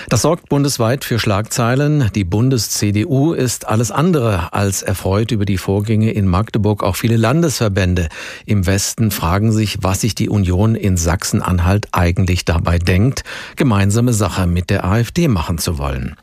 Das 0.10 0.22
sorgt 0.22 0.48
bundesweit 0.48 1.03
für 1.03 1.18
Schlagzeilen. 1.18 2.12
Die 2.13 2.24
Bundes-CDU 2.24 3.34
ist 3.34 3.68
alles 3.68 3.89
andere 3.89 4.53
als 4.53 4.84
erfreut 4.84 5.32
über 5.32 5.46
die 5.46 5.58
Vorgänge 5.58 6.12
in 6.12 6.27
Magdeburg. 6.27 6.84
Auch 6.84 6.98
viele 6.98 7.18
Landesverbände 7.18 8.10
im 8.46 8.68
Westen 8.68 9.10
fragen 9.10 9.51
sich, 9.51 9.79
was 9.82 10.01
sich 10.01 10.13
die 10.13 10.29
Union 10.29 10.75
in 10.75 10.98
Sachsen-Anhalt 10.98 11.88
eigentlich 11.94 12.46
dabei 12.46 12.77
denkt, 12.77 13.24
gemeinsame 13.56 14.13
Sache 14.13 14.46
mit 14.46 14.70
der 14.70 14.86
AfD 14.86 15.27
machen 15.27 15.58
zu 15.58 15.79
wollen. 15.79 16.15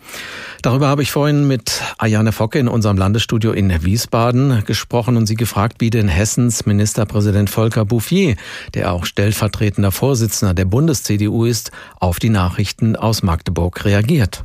Darüber 0.62 0.88
habe 0.88 1.02
ich 1.02 1.10
vorhin 1.10 1.46
mit 1.46 1.82
Ayane 1.98 2.32
Focke 2.32 2.58
in 2.58 2.68
unserem 2.68 2.96
Landesstudio 2.96 3.52
in 3.52 3.84
Wiesbaden 3.84 4.64
gesprochen 4.64 5.16
und 5.16 5.26
sie 5.26 5.34
gefragt, 5.34 5.76
wie 5.80 5.90
denn 5.90 6.08
Hessens 6.08 6.66
Ministerpräsident 6.66 7.50
Volker 7.50 7.84
Bouffier, 7.84 8.36
der 8.74 8.92
auch 8.92 9.04
stellvertretender 9.04 9.92
Vorsitzender 9.92 10.54
der 10.54 10.64
Bundes-CDU 10.64 11.44
ist, 11.44 11.70
auf 12.00 12.18
die 12.18 12.30
Nachrichten 12.30 12.96
aus 12.96 13.22
Magdeburg 13.22 13.84
reagiert. 13.84 14.44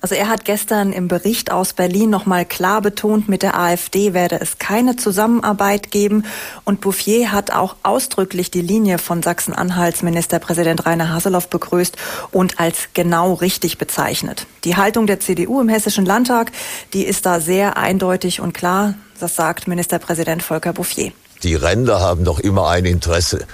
Also 0.00 0.14
er 0.14 0.28
hat 0.28 0.44
gestern 0.44 0.92
im 0.92 1.08
Bericht 1.08 1.50
aus 1.50 1.72
Berlin 1.72 2.10
nochmal 2.10 2.44
klar 2.44 2.80
betont, 2.80 3.28
mit 3.28 3.42
der 3.42 3.58
AfD 3.58 4.12
werde 4.12 4.40
es 4.40 4.58
keine 4.58 4.96
Zusammenarbeit 4.96 5.90
geben. 5.90 6.24
Und 6.64 6.80
Bouffier 6.80 7.32
hat 7.32 7.50
auch 7.50 7.76
ausdrücklich 7.82 8.50
die 8.50 8.62
Linie 8.62 8.98
von 8.98 9.22
Sachsen-Anhalts 9.22 10.02
Ministerpräsident 10.02 10.86
Rainer 10.86 11.12
Haseloff 11.12 11.48
begrüßt 11.48 11.96
und 12.30 12.60
als 12.60 12.88
genau 12.94 13.34
richtig 13.34 13.78
bezeichnet. 13.78 14.46
Die 14.64 14.76
Haltung 14.76 15.06
der 15.06 15.20
CDU 15.20 15.60
im 15.60 15.68
Hessischen 15.68 16.06
Landtag, 16.06 16.52
die 16.92 17.04
ist 17.04 17.26
da 17.26 17.40
sehr 17.40 17.76
eindeutig 17.76 18.40
und 18.40 18.52
klar. 18.52 18.94
Das 19.20 19.36
sagt 19.36 19.68
Ministerpräsident 19.68 20.42
Volker 20.42 20.72
Bouffier. 20.72 21.12
Die 21.42 21.54
Ränder 21.54 22.00
haben 22.00 22.24
doch 22.24 22.38
immer 22.38 22.68
ein 22.68 22.84
Interesse, 22.84 23.46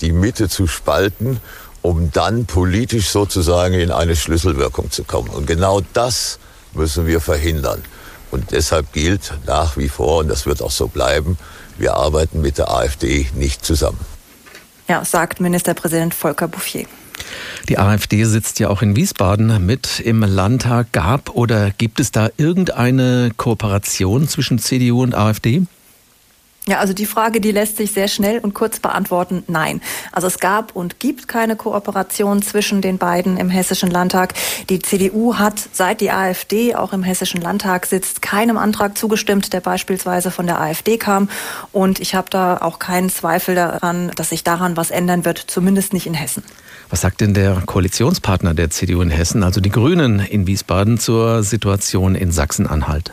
die 0.00 0.12
Mitte 0.12 0.48
zu 0.48 0.66
spalten 0.66 1.40
um 1.86 2.10
dann 2.10 2.46
politisch 2.46 3.10
sozusagen 3.10 3.74
in 3.74 3.92
eine 3.92 4.16
Schlüsselwirkung 4.16 4.90
zu 4.90 5.04
kommen. 5.04 5.28
Und 5.28 5.46
genau 5.46 5.82
das 5.92 6.40
müssen 6.74 7.06
wir 7.06 7.20
verhindern. 7.20 7.80
Und 8.32 8.50
deshalb 8.50 8.92
gilt 8.92 9.32
nach 9.46 9.76
wie 9.76 9.88
vor, 9.88 10.18
und 10.18 10.28
das 10.28 10.46
wird 10.46 10.62
auch 10.62 10.72
so 10.72 10.88
bleiben, 10.88 11.38
wir 11.78 11.94
arbeiten 11.94 12.40
mit 12.40 12.58
der 12.58 12.72
AfD 12.72 13.28
nicht 13.36 13.64
zusammen. 13.64 14.00
Ja, 14.88 15.04
sagt 15.04 15.38
Ministerpräsident 15.38 16.12
Volker 16.12 16.48
Bouffier. 16.48 16.86
Die 17.68 17.78
AfD 17.78 18.24
sitzt 18.24 18.58
ja 18.58 18.68
auch 18.68 18.82
in 18.82 18.96
Wiesbaden 18.96 19.64
mit 19.64 20.00
im 20.00 20.24
Landtag. 20.24 20.90
Gab 20.90 21.30
oder 21.30 21.70
gibt 21.70 22.00
es 22.00 22.10
da 22.10 22.30
irgendeine 22.36 23.30
Kooperation 23.36 24.26
zwischen 24.26 24.58
CDU 24.58 25.04
und 25.04 25.14
AfD? 25.14 25.62
Ja, 26.68 26.78
also 26.80 26.92
die 26.92 27.06
Frage, 27.06 27.40
die 27.40 27.52
lässt 27.52 27.76
sich 27.76 27.92
sehr 27.92 28.08
schnell 28.08 28.40
und 28.40 28.52
kurz 28.52 28.80
beantworten. 28.80 29.44
Nein. 29.46 29.80
Also 30.10 30.26
es 30.26 30.40
gab 30.40 30.74
und 30.74 30.98
gibt 30.98 31.28
keine 31.28 31.54
Kooperation 31.54 32.42
zwischen 32.42 32.80
den 32.80 32.98
beiden 32.98 33.36
im 33.36 33.48
Hessischen 33.48 33.88
Landtag. 33.88 34.34
Die 34.68 34.80
CDU 34.80 35.36
hat, 35.36 35.68
seit 35.72 36.00
die 36.00 36.10
AfD 36.10 36.74
auch 36.74 36.92
im 36.92 37.04
Hessischen 37.04 37.40
Landtag 37.40 37.86
sitzt, 37.86 38.20
keinem 38.20 38.58
Antrag 38.58 38.98
zugestimmt, 38.98 39.52
der 39.52 39.60
beispielsweise 39.60 40.32
von 40.32 40.48
der 40.48 40.60
AfD 40.60 40.98
kam. 40.98 41.28
Und 41.70 42.00
ich 42.00 42.16
habe 42.16 42.30
da 42.30 42.56
auch 42.56 42.80
keinen 42.80 43.10
Zweifel 43.10 43.54
daran, 43.54 44.10
dass 44.16 44.30
sich 44.30 44.42
daran 44.42 44.76
was 44.76 44.90
ändern 44.90 45.24
wird, 45.24 45.38
zumindest 45.38 45.92
nicht 45.92 46.08
in 46.08 46.14
Hessen. 46.14 46.42
Was 46.90 47.00
sagt 47.00 47.20
denn 47.20 47.32
der 47.32 47.62
Koalitionspartner 47.64 48.54
der 48.54 48.70
CDU 48.70 49.02
in 49.02 49.10
Hessen, 49.10 49.44
also 49.44 49.60
die 49.60 49.70
Grünen 49.70 50.18
in 50.18 50.48
Wiesbaden, 50.48 50.98
zur 50.98 51.44
Situation 51.44 52.16
in 52.16 52.32
Sachsen-Anhalt? 52.32 53.12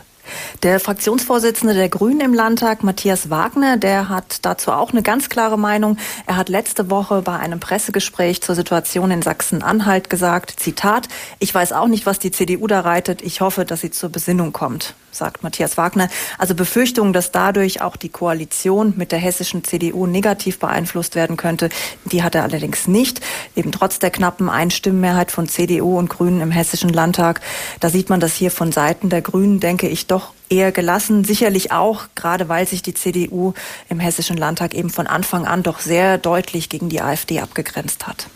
Der 0.62 0.80
Fraktionsvorsitzende 0.80 1.74
der 1.74 1.88
Grünen 1.88 2.20
im 2.20 2.34
Landtag, 2.34 2.82
Matthias 2.82 3.30
Wagner, 3.30 3.76
der 3.76 4.08
hat 4.08 4.44
dazu 4.44 4.72
auch 4.72 4.92
eine 4.92 5.02
ganz 5.02 5.28
klare 5.28 5.58
Meinung. 5.58 5.96
Er 6.26 6.36
hat 6.36 6.48
letzte 6.48 6.90
Woche 6.90 7.22
bei 7.22 7.38
einem 7.38 7.60
Pressegespräch 7.60 8.42
zur 8.42 8.54
Situation 8.54 9.10
in 9.10 9.22
Sachsen-Anhalt 9.22 10.10
gesagt, 10.10 10.54
Zitat, 10.58 11.08
ich 11.38 11.54
weiß 11.54 11.72
auch 11.72 11.88
nicht, 11.88 12.06
was 12.06 12.18
die 12.18 12.30
CDU 12.30 12.66
da 12.66 12.80
reitet. 12.80 13.22
Ich 13.22 13.40
hoffe, 13.40 13.64
dass 13.64 13.80
sie 13.80 13.90
zur 13.90 14.10
Besinnung 14.10 14.52
kommt 14.52 14.94
sagt 15.14 15.42
Matthias 15.42 15.76
Wagner. 15.76 16.08
Also 16.38 16.54
Befürchtungen, 16.54 17.12
dass 17.12 17.32
dadurch 17.32 17.80
auch 17.80 17.96
die 17.96 18.08
Koalition 18.08 18.94
mit 18.96 19.12
der 19.12 19.18
hessischen 19.18 19.64
CDU 19.64 20.06
negativ 20.06 20.58
beeinflusst 20.58 21.14
werden 21.14 21.36
könnte, 21.36 21.68
die 22.04 22.22
hat 22.22 22.34
er 22.34 22.42
allerdings 22.42 22.86
nicht. 22.86 23.20
Eben 23.56 23.72
trotz 23.72 23.98
der 23.98 24.10
knappen 24.10 24.48
Einstimmenmehrheit 24.48 25.30
von 25.30 25.48
CDU 25.48 25.98
und 25.98 26.10
Grünen 26.10 26.40
im 26.40 26.50
hessischen 26.50 26.90
Landtag. 26.90 27.40
Da 27.80 27.90
sieht 27.90 28.10
man 28.10 28.20
das 28.20 28.34
hier 28.34 28.50
von 28.50 28.72
Seiten 28.72 29.08
der 29.08 29.22
Grünen, 29.22 29.60
denke 29.60 29.88
ich, 29.88 30.06
doch 30.06 30.32
eher 30.48 30.72
gelassen. 30.72 31.24
Sicherlich 31.24 31.72
auch, 31.72 32.04
gerade 32.14 32.48
weil 32.48 32.66
sich 32.66 32.82
die 32.82 32.94
CDU 32.94 33.54
im 33.88 34.00
Hessischen 34.00 34.36
Landtag 34.36 34.74
eben 34.74 34.90
von 34.90 35.06
Anfang 35.06 35.46
an 35.46 35.62
doch 35.62 35.80
sehr 35.80 36.18
deutlich 36.18 36.68
gegen 36.68 36.88
die 36.88 37.00
AfD 37.00 37.40
abgegrenzt 37.40 38.06
hat. 38.06 38.26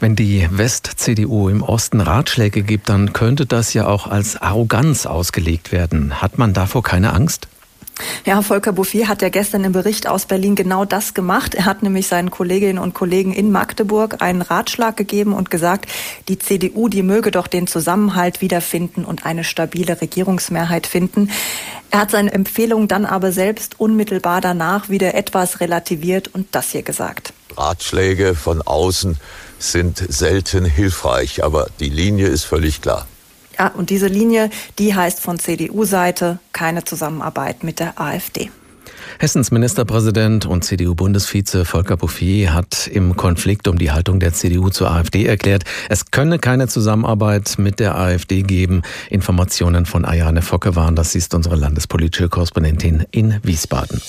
Wenn 0.00 0.16
die 0.16 0.48
West-CDU 0.50 1.48
im 1.48 1.62
Osten 1.62 2.00
Ratschläge 2.00 2.62
gibt, 2.62 2.88
dann 2.88 3.12
könnte 3.12 3.46
das 3.46 3.74
ja 3.74 3.86
auch 3.86 4.06
als 4.06 4.36
Arroganz 4.36 5.06
ausgelegt 5.06 5.72
werden. 5.72 6.20
Hat 6.20 6.38
man 6.38 6.52
davor 6.52 6.82
keine 6.82 7.12
Angst? 7.12 7.48
Ja, 8.24 8.42
Volker 8.42 8.72
Bouffier 8.72 9.08
hat 9.08 9.22
ja 9.22 9.28
gestern 9.28 9.64
im 9.64 9.72
Bericht 9.72 10.06
aus 10.06 10.26
Berlin 10.26 10.54
genau 10.54 10.84
das 10.84 11.14
gemacht. 11.14 11.54
Er 11.54 11.64
hat 11.64 11.82
nämlich 11.82 12.08
seinen 12.08 12.30
Kolleginnen 12.30 12.78
und 12.78 12.92
Kollegen 12.92 13.32
in 13.32 13.50
Magdeburg 13.50 14.20
einen 14.20 14.42
Ratschlag 14.42 14.96
gegeben 14.96 15.32
und 15.32 15.50
gesagt, 15.50 15.90
die 16.28 16.38
CDU, 16.38 16.88
die 16.88 17.02
möge 17.02 17.30
doch 17.30 17.46
den 17.46 17.66
Zusammenhalt 17.66 18.40
wiederfinden 18.40 19.04
und 19.04 19.24
eine 19.24 19.44
stabile 19.44 20.00
Regierungsmehrheit 20.00 20.86
finden. 20.86 21.30
Er 21.90 22.00
hat 22.00 22.10
seine 22.10 22.32
Empfehlung 22.32 22.88
dann 22.88 23.06
aber 23.06 23.32
selbst 23.32 23.80
unmittelbar 23.80 24.40
danach 24.40 24.88
wieder 24.88 25.14
etwas 25.14 25.60
relativiert 25.60 26.28
und 26.28 26.48
das 26.52 26.70
hier 26.70 26.82
gesagt. 26.82 27.32
Ratschläge 27.56 28.34
von 28.34 28.60
außen 28.60 29.16
sind 29.58 30.04
selten 30.08 30.64
hilfreich, 30.64 31.44
aber 31.44 31.68
die 31.80 31.88
Linie 31.88 32.26
ist 32.26 32.44
völlig 32.44 32.82
klar. 32.82 33.06
Ja, 33.58 33.68
und 33.68 33.90
diese 33.90 34.06
Linie, 34.06 34.50
die 34.78 34.94
heißt 34.94 35.20
von 35.20 35.38
CDU-Seite 35.38 36.38
keine 36.52 36.84
Zusammenarbeit 36.84 37.64
mit 37.64 37.80
der 37.80 38.00
AfD. 38.00 38.50
Hessens 39.18 39.50
Ministerpräsident 39.50 40.44
und 40.44 40.64
CDU-Bundesvize 40.64 41.64
Volker 41.64 41.96
Bouffier 41.96 42.52
hat 42.52 42.86
im 42.86 43.16
Konflikt 43.16 43.66
um 43.66 43.78
die 43.78 43.90
Haltung 43.90 44.20
der 44.20 44.34
CDU 44.34 44.68
zur 44.68 44.90
AfD 44.90 45.24
erklärt, 45.24 45.64
es 45.88 46.10
könne 46.10 46.38
keine 46.38 46.68
Zusammenarbeit 46.68 47.54
mit 47.58 47.80
der 47.80 47.96
AfD 47.96 48.42
geben. 48.42 48.82
Informationen 49.08 49.86
von 49.86 50.04
Ayane 50.04 50.42
Focke 50.42 50.76
waren, 50.76 50.96
das 50.96 51.14
ist 51.14 51.34
unsere 51.34 51.56
landespolitische 51.56 52.28
Korrespondentin 52.28 53.06
in 53.10 53.38
Wiesbaden. 53.42 54.02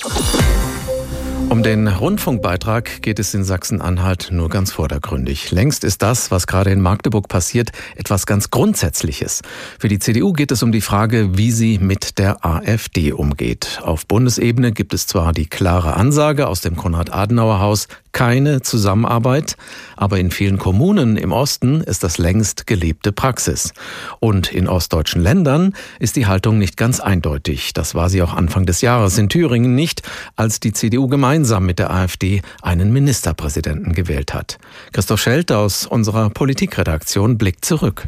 Um 1.49 1.63
den 1.63 1.87
Rundfunkbeitrag 1.87 3.01
geht 3.01 3.19
es 3.19 3.33
in 3.33 3.45
Sachsen-Anhalt 3.45 4.29
nur 4.31 4.49
ganz 4.49 4.73
vordergründig. 4.73 5.49
Längst 5.51 5.85
ist 5.85 6.01
das, 6.01 6.29
was 6.29 6.45
gerade 6.45 6.71
in 6.71 6.81
Magdeburg 6.81 7.29
passiert, 7.29 7.71
etwas 7.95 8.25
ganz 8.25 8.51
Grundsätzliches. 8.51 9.43
Für 9.79 9.87
die 9.87 9.99
CDU 9.99 10.33
geht 10.33 10.51
es 10.51 10.61
um 10.61 10.73
die 10.73 10.81
Frage, 10.81 11.37
wie 11.37 11.51
sie 11.51 11.79
mit 11.79 12.19
der 12.19 12.45
AfD 12.45 13.13
umgeht. 13.13 13.79
Auf 13.81 14.05
Bundesebene 14.07 14.73
gibt 14.73 14.93
es 14.93 15.07
zwar 15.07 15.31
die 15.31 15.45
klare 15.45 15.93
Ansage 15.93 16.49
aus 16.49 16.59
dem 16.59 16.75
Konrad-Adenauer-Haus, 16.75 17.87
keine 18.11 18.61
Zusammenarbeit, 18.63 19.57
aber 19.95 20.17
in 20.19 20.31
vielen 20.31 20.57
Kommunen 20.57 21.17
im 21.17 21.31
Osten 21.31 21.81
ist 21.81 22.03
das 22.03 22.17
längst 22.17 22.65
gelebte 22.65 23.11
Praxis. 23.11 23.73
Und 24.19 24.51
in 24.51 24.67
ostdeutschen 24.67 25.21
Ländern 25.21 25.75
ist 25.99 26.15
die 26.15 26.25
Haltung 26.25 26.57
nicht 26.57 26.77
ganz 26.77 26.99
eindeutig. 26.99 27.73
Das 27.73 27.93
war 27.93 28.09
sie 28.09 28.23
auch 28.23 28.33
Anfang 28.33 28.65
des 28.65 28.81
Jahres 28.81 29.19
in 29.19 29.29
Thüringen 29.29 29.75
nicht, 29.75 30.01
als 30.35 30.59
die 30.59 30.73
CDU 30.73 31.07
gemeinsam 31.07 31.36
mit 31.65 31.79
der 31.79 31.91
AfD 31.91 32.41
einen 32.61 32.91
Ministerpräsidenten 32.91 33.93
gewählt 33.93 34.33
hat. 34.33 34.57
Christoph 34.91 35.21
Schelt 35.21 35.51
aus 35.51 35.85
unserer 35.85 36.29
Politikredaktion 36.29 37.37
blickt 37.37 37.65
zurück. 37.65 38.07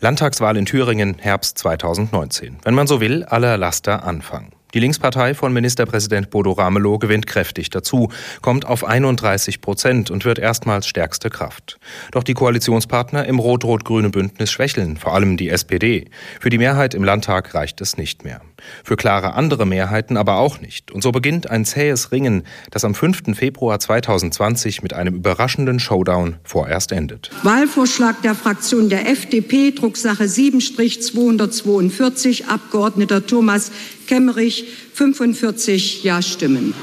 Landtagswahl 0.00 0.56
in 0.56 0.66
Thüringen, 0.66 1.16
Herbst 1.18 1.58
2019. 1.58 2.56
Wenn 2.62 2.74
man 2.74 2.86
so 2.86 3.00
will, 3.00 3.24
aller 3.24 3.56
Laster 3.56 4.04
Anfang. 4.04 4.52
Die 4.76 4.80
Linkspartei 4.80 5.32
von 5.32 5.54
Ministerpräsident 5.54 6.28
Bodo 6.28 6.52
Ramelow 6.52 6.98
gewinnt 6.98 7.26
kräftig 7.26 7.70
dazu, 7.70 8.10
kommt 8.42 8.66
auf 8.66 8.84
31 8.84 9.62
Prozent 9.62 10.10
und 10.10 10.26
wird 10.26 10.38
erstmals 10.38 10.86
stärkste 10.86 11.30
Kraft. 11.30 11.78
Doch 12.12 12.22
die 12.22 12.34
Koalitionspartner 12.34 13.24
im 13.24 13.38
rot-rot-grünen 13.38 14.10
Bündnis 14.10 14.50
schwächeln, 14.50 14.98
vor 14.98 15.14
allem 15.14 15.38
die 15.38 15.48
SPD. 15.48 16.10
Für 16.40 16.50
die 16.50 16.58
Mehrheit 16.58 16.92
im 16.92 17.04
Landtag 17.04 17.54
reicht 17.54 17.80
es 17.80 17.96
nicht 17.96 18.22
mehr. 18.22 18.42
Für 18.84 18.96
klare 18.96 19.32
andere 19.32 19.64
Mehrheiten 19.64 20.18
aber 20.18 20.36
auch 20.36 20.60
nicht. 20.60 20.92
Und 20.92 21.02
so 21.02 21.10
beginnt 21.10 21.48
ein 21.48 21.64
zähes 21.64 22.12
Ringen, 22.12 22.42
das 22.70 22.84
am 22.84 22.94
5. 22.94 23.34
Februar 23.34 23.80
2020 23.80 24.82
mit 24.82 24.92
einem 24.92 25.14
überraschenden 25.14 25.80
Showdown 25.80 26.36
vorerst 26.44 26.92
endet. 26.92 27.30
Wahlvorschlag 27.44 28.20
der 28.20 28.34
Fraktion 28.34 28.90
der 28.90 29.08
FDP, 29.08 29.70
Drucksache 29.70 30.24
7-242, 30.24 32.48
Abgeordneter 32.48 33.26
Thomas 33.26 33.72
Kemmerich 34.06 34.64
45 34.94 36.04
Ja-Stimmen. 36.04 36.74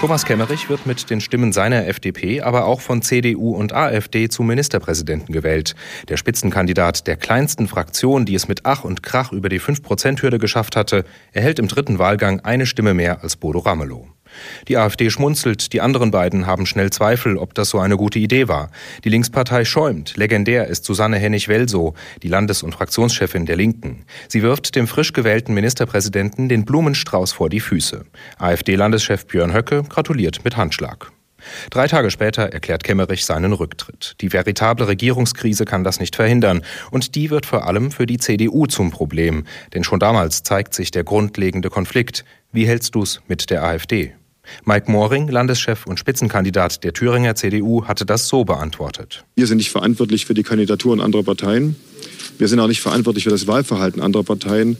Thomas 0.00 0.24
Kemmerich 0.24 0.70
wird 0.70 0.86
mit 0.86 1.10
den 1.10 1.20
Stimmen 1.20 1.52
seiner 1.52 1.86
FDP, 1.86 2.40
aber 2.40 2.64
auch 2.64 2.80
von 2.80 3.02
CDU 3.02 3.54
und 3.54 3.74
AfD 3.74 4.30
zum 4.30 4.46
Ministerpräsidenten 4.46 5.30
gewählt. 5.30 5.74
Der 6.08 6.16
Spitzenkandidat 6.16 7.06
der 7.06 7.16
kleinsten 7.16 7.68
Fraktion, 7.68 8.24
die 8.24 8.34
es 8.34 8.48
mit 8.48 8.60
Ach 8.64 8.82
und 8.84 9.02
Krach 9.02 9.30
über 9.30 9.50
die 9.50 9.60
5-Prozent-Hürde 9.60 10.38
geschafft 10.38 10.74
hatte, 10.74 11.04
erhält 11.32 11.58
im 11.58 11.68
dritten 11.68 11.98
Wahlgang 11.98 12.40
eine 12.40 12.64
Stimme 12.64 12.94
mehr 12.94 13.22
als 13.22 13.36
Bodo 13.36 13.58
Ramelow. 13.58 14.08
Die 14.68 14.76
AfD 14.76 15.10
schmunzelt, 15.10 15.72
die 15.72 15.80
anderen 15.80 16.10
beiden 16.10 16.46
haben 16.46 16.66
schnell 16.66 16.90
Zweifel, 16.90 17.36
ob 17.36 17.54
das 17.54 17.70
so 17.70 17.78
eine 17.78 17.96
gute 17.96 18.18
Idee 18.18 18.48
war. 18.48 18.70
Die 19.04 19.08
Linkspartei 19.08 19.64
schäumt. 19.64 20.16
Legendär 20.16 20.66
ist 20.66 20.84
Susanne 20.84 21.18
Hennig-Welsow, 21.18 21.94
die 22.22 22.28
Landes- 22.28 22.62
und 22.62 22.74
Fraktionschefin 22.74 23.46
der 23.46 23.56
Linken. 23.56 24.04
Sie 24.28 24.42
wirft 24.42 24.76
dem 24.76 24.86
frisch 24.86 25.12
gewählten 25.12 25.54
Ministerpräsidenten 25.54 26.48
den 26.48 26.64
Blumenstrauß 26.64 27.32
vor 27.32 27.48
die 27.48 27.60
Füße. 27.60 28.04
AfD-Landeschef 28.38 29.26
Björn 29.26 29.52
Höcke 29.54 29.82
gratuliert 29.88 30.44
mit 30.44 30.56
Handschlag. 30.56 31.12
Drei 31.70 31.86
Tage 31.86 32.10
später 32.10 32.42
erklärt 32.52 32.84
Kemmerich 32.84 33.24
seinen 33.24 33.52
Rücktritt. 33.52 34.14
Die 34.20 34.32
veritable 34.32 34.88
Regierungskrise 34.88 35.64
kann 35.64 35.84
das 35.84 36.00
nicht 36.00 36.16
verhindern. 36.16 36.62
Und 36.90 37.14
die 37.14 37.30
wird 37.30 37.46
vor 37.46 37.66
allem 37.66 37.90
für 37.90 38.06
die 38.06 38.18
CDU 38.18 38.66
zum 38.66 38.90
Problem. 38.90 39.44
Denn 39.74 39.84
schon 39.84 40.00
damals 40.00 40.42
zeigt 40.42 40.74
sich 40.74 40.90
der 40.90 41.04
grundlegende 41.04 41.70
Konflikt. 41.70 42.24
Wie 42.52 42.66
hältst 42.66 42.94
du's 42.94 43.20
mit 43.28 43.50
der 43.50 43.64
AfD? 43.64 44.12
Mike 44.64 44.90
Moring, 44.90 45.28
Landeschef 45.28 45.86
und 45.86 45.98
Spitzenkandidat 45.98 46.82
der 46.84 46.92
Thüringer 46.92 47.34
CDU, 47.34 47.84
hatte 47.84 48.06
das 48.06 48.28
so 48.28 48.44
beantwortet. 48.44 49.24
Wir 49.36 49.46
sind 49.46 49.58
nicht 49.58 49.70
verantwortlich 49.70 50.26
für 50.26 50.34
die 50.34 50.42
Kandidaturen 50.42 51.00
anderer 51.00 51.22
Parteien. 51.22 51.76
Wir 52.38 52.48
sind 52.48 52.60
auch 52.60 52.68
nicht 52.68 52.80
verantwortlich 52.80 53.24
für 53.24 53.30
das 53.30 53.46
Wahlverhalten 53.46 54.02
anderer 54.02 54.24
Parteien. 54.24 54.76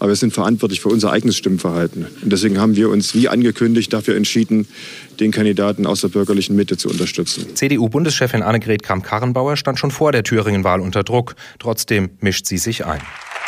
Aber 0.00 0.08
wir 0.08 0.16
sind 0.16 0.32
verantwortlich 0.32 0.80
für 0.80 0.88
unser 0.88 1.12
eigenes 1.12 1.36
Stimmverhalten. 1.36 2.06
Und 2.22 2.32
deswegen 2.32 2.58
haben 2.58 2.74
wir 2.74 2.88
uns, 2.88 3.14
wie 3.14 3.28
angekündigt, 3.28 3.92
dafür 3.92 4.16
entschieden, 4.16 4.66
den 5.20 5.30
Kandidaten 5.30 5.86
aus 5.86 6.00
der 6.00 6.08
bürgerlichen 6.08 6.56
Mitte 6.56 6.78
zu 6.78 6.88
unterstützen. 6.88 7.54
CDU-Bundeschefin 7.54 8.42
Annegret 8.42 8.82
Kramp-Karrenbauer 8.82 9.58
stand 9.58 9.78
schon 9.78 9.90
vor 9.90 10.10
der 10.10 10.22
Thüringen-Wahl 10.22 10.80
unter 10.80 11.04
Druck. 11.04 11.34
Trotzdem 11.58 12.08
mischt 12.20 12.46
sie 12.46 12.56
sich 12.56 12.86
ein. 12.86 13.02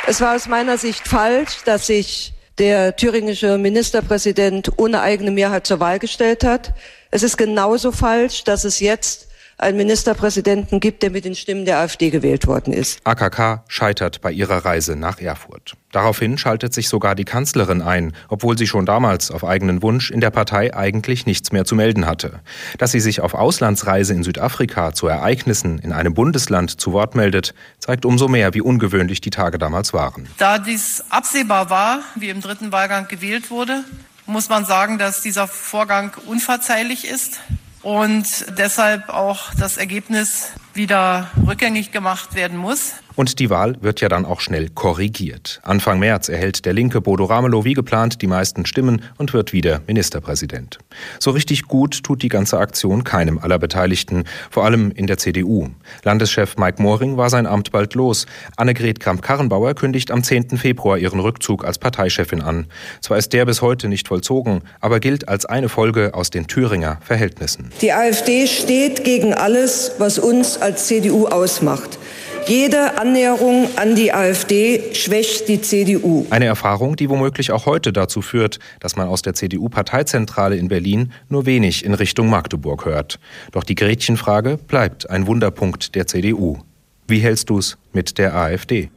Es 0.06 0.20
war 0.20 0.36
aus 0.36 0.46
meiner 0.46 0.76
Sicht 0.76 1.08
falsch, 1.08 1.62
dass 1.64 1.86
sich 1.86 2.34
der 2.62 2.94
thüringische 2.94 3.58
Ministerpräsident 3.58 4.78
ohne 4.78 5.00
eigene 5.00 5.32
Mehrheit 5.32 5.66
zur 5.66 5.80
Wahl 5.80 5.98
gestellt 5.98 6.44
hat. 6.44 6.74
Es 7.10 7.24
ist 7.24 7.36
genauso 7.36 7.90
falsch, 7.90 8.44
dass 8.44 8.62
es 8.62 8.78
jetzt 8.78 9.26
einen 9.62 9.76
Ministerpräsidenten 9.76 10.80
gibt, 10.80 11.02
der 11.02 11.10
mit 11.10 11.24
den 11.24 11.34
Stimmen 11.34 11.64
der 11.64 11.78
AfD 11.78 12.10
gewählt 12.10 12.46
worden 12.46 12.72
ist. 12.72 13.00
AKK 13.04 13.64
scheitert 13.68 14.20
bei 14.20 14.32
ihrer 14.32 14.64
Reise 14.64 14.96
nach 14.96 15.20
Erfurt. 15.20 15.74
Daraufhin 15.92 16.38
schaltet 16.38 16.72
sich 16.72 16.88
sogar 16.88 17.14
die 17.14 17.24
Kanzlerin 17.24 17.82
ein, 17.82 18.12
obwohl 18.28 18.56
sie 18.58 18.66
schon 18.66 18.86
damals 18.86 19.30
auf 19.30 19.44
eigenen 19.44 19.82
Wunsch 19.82 20.10
in 20.10 20.20
der 20.20 20.30
Partei 20.30 20.74
eigentlich 20.74 21.26
nichts 21.26 21.52
mehr 21.52 21.64
zu 21.64 21.74
melden 21.74 22.06
hatte. 22.06 22.40
Dass 22.78 22.92
sie 22.92 23.00
sich 23.00 23.20
auf 23.20 23.34
Auslandsreise 23.34 24.14
in 24.14 24.22
Südafrika 24.22 24.92
zu 24.94 25.06
Ereignissen 25.06 25.78
in 25.78 25.92
einem 25.92 26.14
Bundesland 26.14 26.80
zu 26.80 26.92
Wort 26.92 27.14
meldet, 27.14 27.54
zeigt 27.78 28.04
umso 28.04 28.28
mehr, 28.28 28.54
wie 28.54 28.62
ungewöhnlich 28.62 29.20
die 29.20 29.30
Tage 29.30 29.58
damals 29.58 29.92
waren. 29.92 30.28
Da 30.38 30.58
dies 30.58 31.04
absehbar 31.10 31.70
war, 31.70 32.00
wie 32.16 32.30
im 32.30 32.40
dritten 32.40 32.72
Wahlgang 32.72 33.06
gewählt 33.08 33.50
wurde, 33.50 33.84
muss 34.26 34.48
man 34.48 34.64
sagen, 34.64 34.98
dass 34.98 35.20
dieser 35.20 35.46
Vorgang 35.46 36.12
unverzeihlich 36.26 37.06
ist 37.06 37.40
und 37.82 38.26
deshalb 38.58 39.08
auch 39.08 39.52
das 39.58 39.76
Ergebnis 39.76 40.52
wieder 40.74 41.30
rückgängig 41.46 41.92
gemacht 41.92 42.34
werden 42.34 42.56
muss. 42.56 42.92
Und 43.14 43.38
die 43.38 43.50
Wahl 43.50 43.76
wird 43.80 44.00
ja 44.00 44.08
dann 44.08 44.24
auch 44.24 44.40
schnell 44.40 44.68
korrigiert. 44.68 45.60
Anfang 45.62 45.98
März 45.98 46.28
erhält 46.28 46.64
der 46.64 46.72
linke 46.72 47.00
Bodo 47.00 47.24
Ramelow 47.24 47.64
wie 47.64 47.74
geplant 47.74 48.22
die 48.22 48.26
meisten 48.26 48.66
Stimmen 48.66 49.02
und 49.18 49.32
wird 49.32 49.52
wieder 49.52 49.80
Ministerpräsident. 49.86 50.78
So 51.18 51.30
richtig 51.30 51.64
gut 51.64 52.02
tut 52.02 52.22
die 52.22 52.28
ganze 52.28 52.58
Aktion 52.58 53.04
keinem 53.04 53.38
aller 53.38 53.58
Beteiligten, 53.58 54.24
vor 54.50 54.64
allem 54.64 54.90
in 54.92 55.06
der 55.06 55.18
CDU. 55.18 55.68
Landeschef 56.04 56.56
Mike 56.56 56.82
Moring 56.82 57.16
war 57.16 57.30
sein 57.30 57.46
Amt 57.46 57.72
bald 57.72 57.94
los. 57.94 58.26
Annegret 58.56 59.00
Kramp-Karrenbauer 59.00 59.74
kündigt 59.74 60.10
am 60.10 60.22
10. 60.22 60.56
Februar 60.56 60.98
ihren 60.98 61.20
Rückzug 61.20 61.64
als 61.64 61.78
Parteichefin 61.78 62.42
an. 62.42 62.66
Zwar 63.00 63.18
ist 63.18 63.32
der 63.32 63.44
bis 63.44 63.62
heute 63.62 63.88
nicht 63.88 64.08
vollzogen, 64.08 64.62
aber 64.80 65.00
gilt 65.00 65.28
als 65.28 65.46
eine 65.46 65.68
Folge 65.68 66.14
aus 66.14 66.30
den 66.30 66.46
Thüringer 66.46 66.98
Verhältnissen. 67.02 67.70
Die 67.80 67.92
AfD 67.92 68.46
steht 68.46 69.04
gegen 69.04 69.34
alles, 69.34 69.92
was 69.98 70.18
uns 70.18 70.56
als 70.58 70.86
CDU 70.86 71.26
ausmacht. 71.26 71.98
Jede 72.46 72.98
Annäherung 72.98 73.68
an 73.76 73.94
die 73.94 74.12
AfD 74.12 74.94
schwächt 74.94 75.48
die 75.48 75.60
CDU. 75.60 76.26
Eine 76.30 76.46
Erfahrung, 76.46 76.96
die 76.96 77.08
womöglich 77.08 77.52
auch 77.52 77.66
heute 77.66 77.92
dazu 77.92 78.20
führt, 78.20 78.58
dass 78.80 78.96
man 78.96 79.08
aus 79.08 79.22
der 79.22 79.34
CDU-Parteizentrale 79.34 80.56
in 80.56 80.68
Berlin 80.68 81.12
nur 81.28 81.46
wenig 81.46 81.84
in 81.84 81.94
Richtung 81.94 82.28
Magdeburg 82.30 82.84
hört. 82.84 83.20
Doch 83.52 83.64
die 83.64 83.74
Gretchenfrage 83.74 84.58
bleibt 84.58 85.08
ein 85.08 85.26
Wunderpunkt 85.26 85.94
der 85.94 86.06
CDU. 86.06 86.58
Wie 87.06 87.20
hältst 87.20 87.48
du's 87.50 87.78
mit 87.92 88.18
der 88.18 88.34
AfD? 88.34 88.90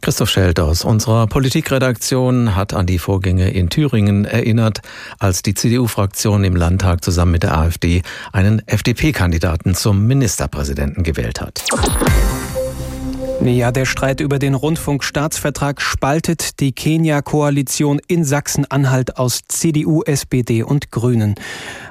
Christoph 0.00 0.30
Schelt 0.30 0.60
aus 0.60 0.84
unserer 0.84 1.26
Politikredaktion 1.26 2.54
hat 2.54 2.74
an 2.74 2.86
die 2.86 2.98
Vorgänge 2.98 3.50
in 3.50 3.70
Thüringen 3.70 4.24
erinnert, 4.24 4.80
als 5.18 5.42
die 5.42 5.54
CDU-Fraktion 5.54 6.44
im 6.44 6.54
Landtag 6.54 7.02
zusammen 7.02 7.32
mit 7.32 7.42
der 7.42 7.58
AfD 7.58 8.02
einen 8.32 8.62
FDP-Kandidaten 8.66 9.74
zum 9.74 10.06
Ministerpräsidenten 10.06 11.02
gewählt 11.02 11.40
hat. 11.40 11.64
Ja, 13.44 13.70
der 13.70 13.84
Streit 13.84 14.20
über 14.20 14.38
den 14.38 14.54
Rundfunkstaatsvertrag 14.54 15.80
spaltet 15.80 16.58
die 16.58 16.72
Kenia-Koalition 16.72 18.00
in 18.08 18.24
Sachsen-Anhalt 18.24 19.18
aus 19.18 19.42
CDU, 19.46 20.02
SPD 20.02 20.62
und 20.62 20.90
Grünen. 20.90 21.34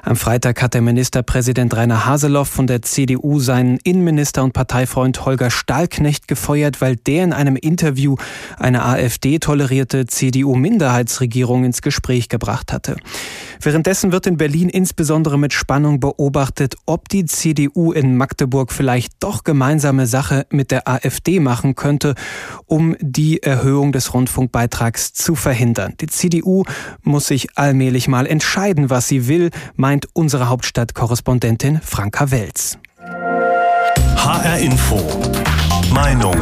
Am 0.02 0.16
Freitag 0.16 0.60
hat 0.60 0.74
der 0.74 0.82
Ministerpräsident 0.82 1.74
Rainer 1.74 2.04
Haseloff 2.04 2.48
von 2.48 2.66
der 2.66 2.82
CDU 2.82 3.40
seinen 3.40 3.78
Innenminister 3.84 4.44
und 4.44 4.52
Parteifreund 4.52 5.24
Holger 5.24 5.50
Stahlknecht 5.50 6.28
gefeuert, 6.28 6.80
weil 6.80 6.96
der 6.96 7.24
in 7.24 7.32
einem 7.32 7.56
Interview 7.56 8.16
eine 8.58 8.84
AfD-tolerierte 8.84 10.06
CDU-Minderheitsregierung 10.06 11.64
ins 11.64 11.80
Gespräch 11.80 12.28
gebracht 12.28 12.72
hatte. 12.72 12.96
Währenddessen 13.60 14.12
wird 14.12 14.26
in 14.26 14.36
Berlin 14.36 14.68
insbesondere 14.68 15.38
mit 15.38 15.52
Spannung 15.52 16.00
beobachtet, 16.00 16.74
ob 16.84 17.08
die 17.08 17.24
CDU 17.24 17.92
in 17.92 18.16
Magdeburg 18.16 18.72
vielleicht 18.72 19.14
doch 19.20 19.44
gemeinsame 19.44 20.06
Sache 20.06 20.46
mit 20.50 20.70
der 20.70 20.86
AfD 20.86 21.35
machen 21.40 21.74
könnte, 21.74 22.14
um 22.66 22.96
die 23.00 23.42
Erhöhung 23.42 23.92
des 23.92 24.14
Rundfunkbeitrags 24.14 25.12
zu 25.12 25.34
verhindern. 25.34 25.94
Die 26.00 26.06
CDU 26.06 26.64
muss 27.02 27.26
sich 27.26 27.56
allmählich 27.56 28.08
mal 28.08 28.26
entscheiden, 28.26 28.90
was 28.90 29.08
sie 29.08 29.28
will, 29.28 29.50
meint 29.74 30.08
unsere 30.12 30.48
Hauptstadtkorrespondentin 30.48 31.80
Franka 31.82 32.30
Welz. 32.30 32.78
HR 34.16 34.58
Info. 34.58 35.00
Meinung. 35.92 36.36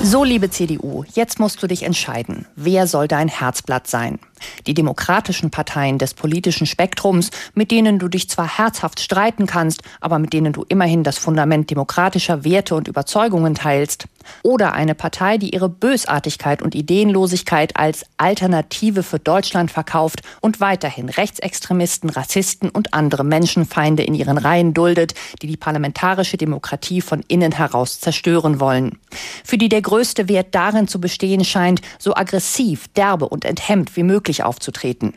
So, 0.00 0.22
liebe 0.22 0.48
CDU, 0.48 1.04
jetzt 1.12 1.40
musst 1.40 1.60
du 1.60 1.66
dich 1.66 1.82
entscheiden. 1.82 2.46
Wer 2.54 2.86
soll 2.86 3.08
dein 3.08 3.26
Herzblatt 3.26 3.88
sein? 3.88 4.20
Die 4.66 4.74
demokratischen 4.74 5.50
Parteien 5.50 5.98
des 5.98 6.14
politischen 6.14 6.66
Spektrums, 6.66 7.30
mit 7.54 7.70
denen 7.70 7.98
du 7.98 8.08
dich 8.08 8.28
zwar 8.28 8.58
herzhaft 8.58 9.00
streiten 9.00 9.46
kannst, 9.46 9.82
aber 10.00 10.18
mit 10.18 10.32
denen 10.32 10.52
du 10.52 10.64
immerhin 10.68 11.04
das 11.04 11.18
Fundament 11.18 11.70
demokratischer 11.70 12.44
Werte 12.44 12.74
und 12.74 12.88
Überzeugungen 12.88 13.54
teilst. 13.54 14.06
Oder 14.42 14.74
eine 14.74 14.94
Partei, 14.94 15.38
die 15.38 15.54
ihre 15.54 15.68
Bösartigkeit 15.68 16.62
und 16.62 16.74
Ideenlosigkeit 16.74 17.76
als 17.76 18.04
Alternative 18.18 19.02
für 19.02 19.18
Deutschland 19.18 19.70
verkauft 19.70 20.20
und 20.40 20.60
weiterhin 20.60 21.08
Rechtsextremisten, 21.08 22.10
Rassisten 22.10 22.68
und 22.68 22.94
andere 22.94 23.24
Menschenfeinde 23.24 24.02
in 24.02 24.14
ihren 24.14 24.38
Reihen 24.38 24.74
duldet, 24.74 25.14
die 25.40 25.46
die 25.46 25.56
parlamentarische 25.56 26.36
Demokratie 26.36 27.00
von 27.00 27.24
innen 27.28 27.52
heraus 27.52 28.00
zerstören 28.00 28.60
wollen. 28.60 28.98
Für 29.44 29.56
die 29.56 29.68
der 29.68 29.82
größte 29.82 30.28
Wert 30.28 30.54
darin 30.54 30.88
zu 30.88 31.00
bestehen 31.00 31.44
scheint, 31.44 31.80
so 31.98 32.14
aggressiv, 32.14 32.88
derbe 32.88 33.28
und 33.28 33.44
enthemmt 33.44 33.96
wie 33.96 34.02
möglich 34.02 34.27
aufzutreten. 34.44 35.14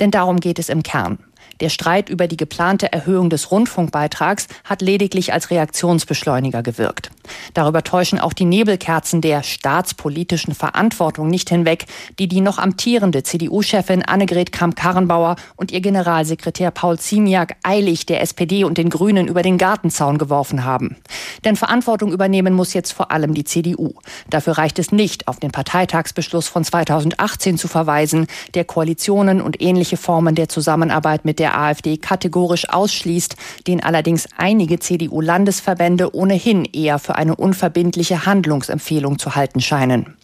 Denn 0.00 0.10
darum 0.10 0.40
geht 0.40 0.58
es 0.58 0.68
im 0.68 0.82
Kern. 0.82 1.18
Der 1.60 1.68
Streit 1.68 2.08
über 2.08 2.26
die 2.26 2.36
geplante 2.36 2.92
Erhöhung 2.92 3.30
des 3.30 3.50
Rundfunkbeitrags 3.50 4.48
hat 4.64 4.82
lediglich 4.82 5.32
als 5.32 5.50
Reaktionsbeschleuniger 5.50 6.62
gewirkt. 6.62 7.10
Darüber 7.54 7.82
täuschen 7.82 8.18
auch 8.18 8.32
die 8.32 8.44
Nebelkerzen 8.44 9.20
der 9.20 9.42
staatspolitischen 9.42 10.54
Verantwortung 10.54 11.28
nicht 11.28 11.48
hinweg, 11.48 11.86
die 12.18 12.28
die 12.28 12.40
noch 12.40 12.58
amtierende 12.58 13.22
CDU-Chefin 13.22 14.02
Annegret 14.02 14.52
Kramp-Karrenbauer 14.52 15.36
und 15.56 15.72
ihr 15.72 15.80
Generalsekretär 15.80 16.70
Paul 16.70 16.98
Ziemiak 16.98 17.56
eilig 17.62 18.06
der 18.06 18.20
SPD 18.20 18.64
und 18.64 18.78
den 18.78 18.90
Grünen 18.90 19.28
über 19.28 19.42
den 19.42 19.58
Gartenzaun 19.58 20.18
geworfen 20.18 20.64
haben. 20.64 20.96
Denn 21.44 21.56
Verantwortung 21.56 22.12
übernehmen 22.12 22.54
muss 22.54 22.74
jetzt 22.74 22.92
vor 22.92 23.10
allem 23.10 23.34
die 23.34 23.44
CDU. 23.44 23.94
Dafür 24.28 24.58
reicht 24.58 24.78
es 24.78 24.92
nicht, 24.92 25.28
auf 25.28 25.38
den 25.38 25.50
Parteitagsbeschluss 25.50 26.48
von 26.48 26.64
2018 26.64 27.58
zu 27.58 27.68
verweisen, 27.68 28.26
der 28.54 28.64
Koalitionen 28.64 29.40
und 29.40 29.60
ähnliche 29.60 29.96
Formen 29.96 30.34
der 30.34 30.48
Zusammenarbeit 30.48 31.24
mit 31.24 31.38
der 31.38 31.43
der 31.44 31.60
AfD 31.60 31.98
kategorisch 31.98 32.70
ausschließt, 32.70 33.36
den 33.66 33.82
allerdings 33.82 34.26
einige 34.38 34.78
CDU-Landesverbände 34.78 36.14
ohnehin 36.14 36.64
eher 36.64 36.98
für 36.98 37.16
eine 37.16 37.36
unverbindliche 37.36 38.24
Handlungsempfehlung 38.24 39.18
zu 39.18 39.34
halten 39.34 39.60
scheinen. 39.60 40.14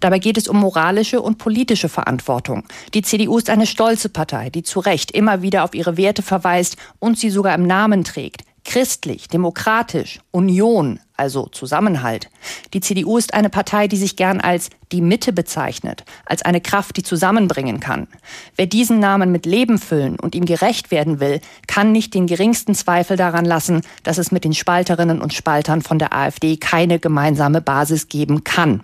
Dabei 0.00 0.18
geht 0.18 0.36
es 0.36 0.48
um 0.48 0.58
moralische 0.58 1.22
und 1.22 1.38
politische 1.38 1.88
Verantwortung. 1.88 2.64
Die 2.92 3.02
CDU 3.02 3.38
ist 3.38 3.50
eine 3.50 3.68
stolze 3.68 4.08
Partei, 4.08 4.50
die 4.50 4.64
zu 4.64 4.80
Recht 4.80 5.12
immer 5.12 5.42
wieder 5.42 5.62
auf 5.62 5.76
ihre 5.76 5.96
Werte 5.96 6.22
verweist 6.22 6.76
und 6.98 7.20
sie 7.20 7.30
sogar 7.30 7.54
im 7.54 7.68
Namen 7.68 8.02
trägt 8.02 8.42
christlich, 8.64 9.28
demokratisch, 9.28 10.20
Union, 10.30 10.98
also 11.16 11.46
Zusammenhalt. 11.46 12.28
Die 12.72 12.80
CDU 12.80 13.18
ist 13.18 13.34
eine 13.34 13.50
Partei, 13.50 13.88
die 13.88 13.96
sich 13.96 14.16
gern 14.16 14.40
als 14.40 14.70
die 14.92 15.00
Mitte 15.00 15.32
bezeichnet, 15.32 16.04
als 16.26 16.42
eine 16.42 16.60
Kraft, 16.60 16.96
die 16.96 17.02
zusammenbringen 17.02 17.80
kann. 17.80 18.08
Wer 18.56 18.66
diesen 18.66 18.98
Namen 18.98 19.30
mit 19.30 19.46
Leben 19.46 19.78
füllen 19.78 20.18
und 20.18 20.34
ihm 20.34 20.44
gerecht 20.44 20.90
werden 20.90 21.20
will, 21.20 21.40
kann 21.66 21.92
nicht 21.92 22.14
den 22.14 22.26
geringsten 22.26 22.74
Zweifel 22.74 23.16
daran 23.16 23.44
lassen, 23.44 23.82
dass 24.02 24.18
es 24.18 24.32
mit 24.32 24.44
den 24.44 24.54
Spalterinnen 24.54 25.20
und 25.20 25.34
Spaltern 25.34 25.82
von 25.82 25.98
der 25.98 26.12
AfD 26.12 26.56
keine 26.56 26.98
gemeinsame 26.98 27.60
Basis 27.60 28.08
geben 28.08 28.44
kann. 28.44 28.82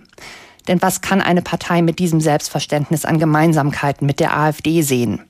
Denn 0.69 0.83
was 0.83 1.01
kann 1.01 1.21
eine 1.21 1.43
Partei 1.43 1.83
mit 1.83 1.99
diesem 1.99 2.21
Selbstverständnis 2.21 3.05
an 3.05 3.19
Gemeinsamkeiten 3.19 4.07
mit 4.07 4.21
der 4.21 4.37
AfD 4.37 4.83
sehen? 4.83 5.21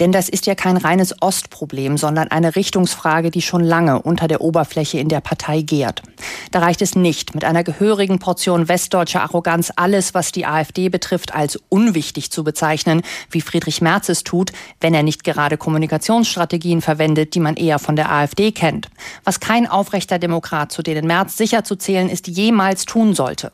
Denn 0.00 0.12
das 0.12 0.28
ist 0.28 0.46
ja 0.46 0.54
kein 0.54 0.76
reines 0.76 1.14
Ostproblem, 1.20 1.98
sondern 1.98 2.28
eine 2.28 2.54
Richtungsfrage, 2.54 3.30
die 3.30 3.42
schon 3.42 3.64
lange 3.64 4.00
unter 4.02 4.28
der 4.28 4.40
Oberfläche 4.40 4.98
in 4.98 5.08
der 5.08 5.20
Partei 5.20 5.62
gärt. 5.62 6.02
Da 6.50 6.60
reicht 6.60 6.82
es 6.82 6.94
nicht, 6.94 7.34
mit 7.34 7.44
einer 7.44 7.64
gehörigen 7.64 8.18
Portion 8.18 8.68
westdeutscher 8.68 9.22
Arroganz 9.22 9.72
alles, 9.76 10.14
was 10.14 10.32
die 10.32 10.46
AfD 10.46 10.88
betrifft, 10.88 11.34
als 11.34 11.58
unwichtig 11.68 12.30
zu 12.30 12.44
bezeichnen, 12.44 13.02
wie 13.30 13.40
Friedrich 13.40 13.80
Merz 13.80 14.08
es 14.08 14.24
tut, 14.24 14.52
wenn 14.80 14.94
er 14.94 15.02
nicht 15.02 15.24
gerade 15.24 15.56
Kommunikationsstrategien 15.56 16.80
verwendet, 16.80 17.34
die 17.34 17.40
man 17.40 17.56
eher 17.56 17.78
von 17.78 17.96
der 17.96 18.10
AfD 18.10 18.52
kennt. 18.52 18.88
Was 19.24 19.40
kein 19.40 19.66
aufrechter 19.66 20.18
Demokrat, 20.18 20.72
zu 20.72 20.82
denen 20.82 21.06
Merz 21.06 21.36
sicher 21.36 21.64
zu 21.64 21.76
zählen 21.76 22.08
ist, 22.08 22.28
jemals 22.28 22.84
tun 22.84 23.14
sollte. 23.14 23.52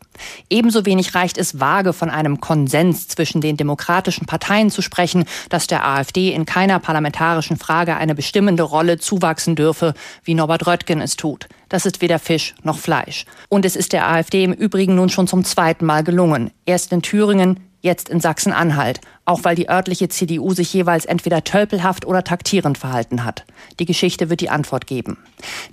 Ebenso 0.50 0.84
wenig 0.84 1.14
reicht 1.14 1.38
es 1.38 1.60
vage 1.60 1.92
von 1.92 2.10
einem 2.10 2.40
Konsens 2.40 3.08
zwischen 3.08 3.40
den 3.40 3.56
demokratischen 3.56 4.26
Parteien 4.26 4.70
zu 4.70 4.82
sprechen, 4.82 5.24
dass 5.48 5.66
der 5.66 5.86
AfD 5.86 6.33
in 6.34 6.44
keiner 6.44 6.78
parlamentarischen 6.78 7.56
Frage 7.56 7.96
eine 7.96 8.14
bestimmende 8.14 8.62
Rolle 8.62 8.98
zuwachsen 8.98 9.56
dürfe, 9.56 9.94
wie 10.24 10.34
Norbert 10.34 10.66
Röttgen 10.66 11.00
es 11.00 11.16
tut. 11.16 11.48
Das 11.68 11.86
ist 11.86 12.02
weder 12.02 12.18
Fisch 12.18 12.54
noch 12.62 12.78
Fleisch. 12.78 13.24
Und 13.48 13.64
es 13.64 13.76
ist 13.76 13.92
der 13.92 14.08
AfD 14.08 14.44
im 14.44 14.52
Übrigen 14.52 14.94
nun 14.94 15.08
schon 15.08 15.26
zum 15.26 15.44
zweiten 15.44 15.86
Mal 15.86 16.04
gelungen. 16.04 16.50
Erst 16.66 16.92
in 16.92 17.02
Thüringen, 17.02 17.60
jetzt 17.84 18.08
in 18.08 18.18
Sachsen-Anhalt, 18.18 19.00
auch 19.26 19.44
weil 19.44 19.54
die 19.54 19.68
örtliche 19.68 20.08
CDU 20.08 20.54
sich 20.54 20.72
jeweils 20.72 21.04
entweder 21.04 21.44
tölpelhaft 21.44 22.06
oder 22.06 22.24
taktierend 22.24 22.78
verhalten 22.78 23.24
hat. 23.24 23.44
Die 23.78 23.84
Geschichte 23.84 24.30
wird 24.30 24.40
die 24.40 24.48
Antwort 24.48 24.86
geben. 24.86 25.18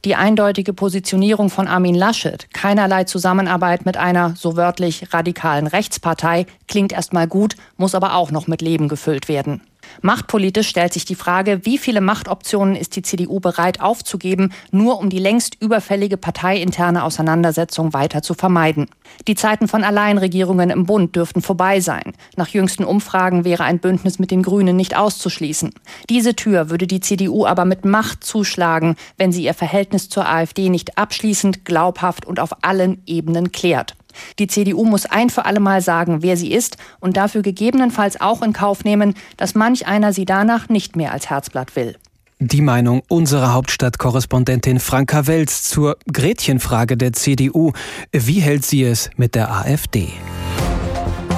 Die 0.03 0.15
eindeutige 0.15 0.73
Positionierung 0.73 1.49
von 1.49 1.67
Armin 1.67 1.95
Laschet, 1.95 2.53
keinerlei 2.53 3.05
Zusammenarbeit 3.05 3.85
mit 3.85 3.95
einer 3.95 4.35
so 4.35 4.57
wörtlich 4.57 5.13
radikalen 5.13 5.67
Rechtspartei, 5.67 6.45
klingt 6.67 6.91
erstmal 6.91 7.27
gut, 7.27 7.55
muss 7.77 7.95
aber 7.95 8.15
auch 8.15 8.31
noch 8.31 8.45
mit 8.45 8.61
Leben 8.61 8.89
gefüllt 8.89 9.29
werden. 9.29 9.61
Machtpolitisch 10.01 10.67
stellt 10.67 10.93
sich 10.93 11.05
die 11.05 11.15
Frage, 11.15 11.61
wie 11.63 11.77
viele 11.77 12.01
Machtoptionen 12.01 12.75
ist 12.75 12.95
die 12.95 13.01
CDU 13.01 13.39
bereit 13.39 13.81
aufzugeben, 13.81 14.53
nur 14.71 14.99
um 14.99 15.09
die 15.09 15.19
längst 15.19 15.61
überfällige 15.61 16.17
parteiinterne 16.17 17.03
Auseinandersetzung 17.03 17.93
weiter 17.93 18.21
zu 18.21 18.33
vermeiden. 18.33 18.87
Die 19.27 19.35
Zeiten 19.35 19.67
von 19.67 19.83
Alleinregierungen 19.83 20.69
im 20.69 20.85
Bund 20.85 21.15
dürften 21.15 21.41
vorbei 21.41 21.79
sein. 21.79 22.13
Nach 22.37 22.47
jüngsten 22.47 22.83
Umfragen 22.83 23.43
wäre 23.43 23.63
ein 23.63 23.79
Bündnis 23.79 24.19
mit 24.19 24.31
den 24.31 24.43
Grünen 24.43 24.75
nicht 24.75 24.95
auszuschließen. 24.95 25.71
Diese 26.09 26.35
Tür 26.35 26.69
würde 26.69 26.87
die 26.87 27.01
CDU 27.01 27.45
aber 27.45 27.65
mit 27.65 27.85
Macht 27.85 28.23
zuschlagen, 28.23 28.95
wenn 29.17 29.31
sie 29.31 29.43
ihr 29.43 29.53
Verhältnis 29.53 30.09
zur 30.09 30.27
AfD 30.27 30.69
nicht 30.69 30.97
abschließend, 30.97 31.65
glaubhaft 31.65 32.25
und 32.25 32.39
auf 32.39 32.63
allen 32.63 33.01
Ebenen 33.05 33.51
klärt. 33.51 33.95
Die 34.39 34.47
CDU 34.47 34.85
muss 34.85 35.05
ein 35.05 35.29
für 35.29 35.45
alle 35.45 35.59
Mal 35.59 35.81
sagen, 35.81 36.21
wer 36.21 36.37
sie 36.37 36.51
ist 36.51 36.77
und 36.99 37.17
dafür 37.17 37.41
gegebenenfalls 37.41 38.19
auch 38.19 38.41
in 38.41 38.53
Kauf 38.53 38.83
nehmen, 38.83 39.15
dass 39.37 39.55
manch 39.55 39.87
einer 39.87 40.13
sie 40.13 40.25
danach 40.25 40.69
nicht 40.69 40.95
mehr 40.95 41.11
als 41.11 41.29
Herzblatt 41.29 41.75
will. 41.75 41.95
Die 42.39 42.61
Meinung 42.61 43.03
unserer 43.07 43.53
Hauptstadtkorrespondentin 43.53 44.79
Franka 44.79 45.27
Welz 45.27 45.63
zur 45.63 45.97
Gretchenfrage 46.11 46.97
der 46.97 47.13
CDU. 47.13 47.71
Wie 48.11 48.39
hält 48.39 48.65
sie 48.65 48.83
es 48.83 49.11
mit 49.15 49.35
der 49.35 49.51
AfD? 49.51 50.09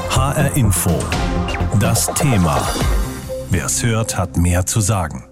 HR 0.10 0.56
Info. 0.56 0.98
Das 1.80 2.08
Thema. 2.14 2.66
Wer 3.50 3.66
es 3.66 3.84
hört, 3.84 4.18
hat 4.18 4.38
mehr 4.38 4.66
zu 4.66 4.80
sagen. 4.80 5.26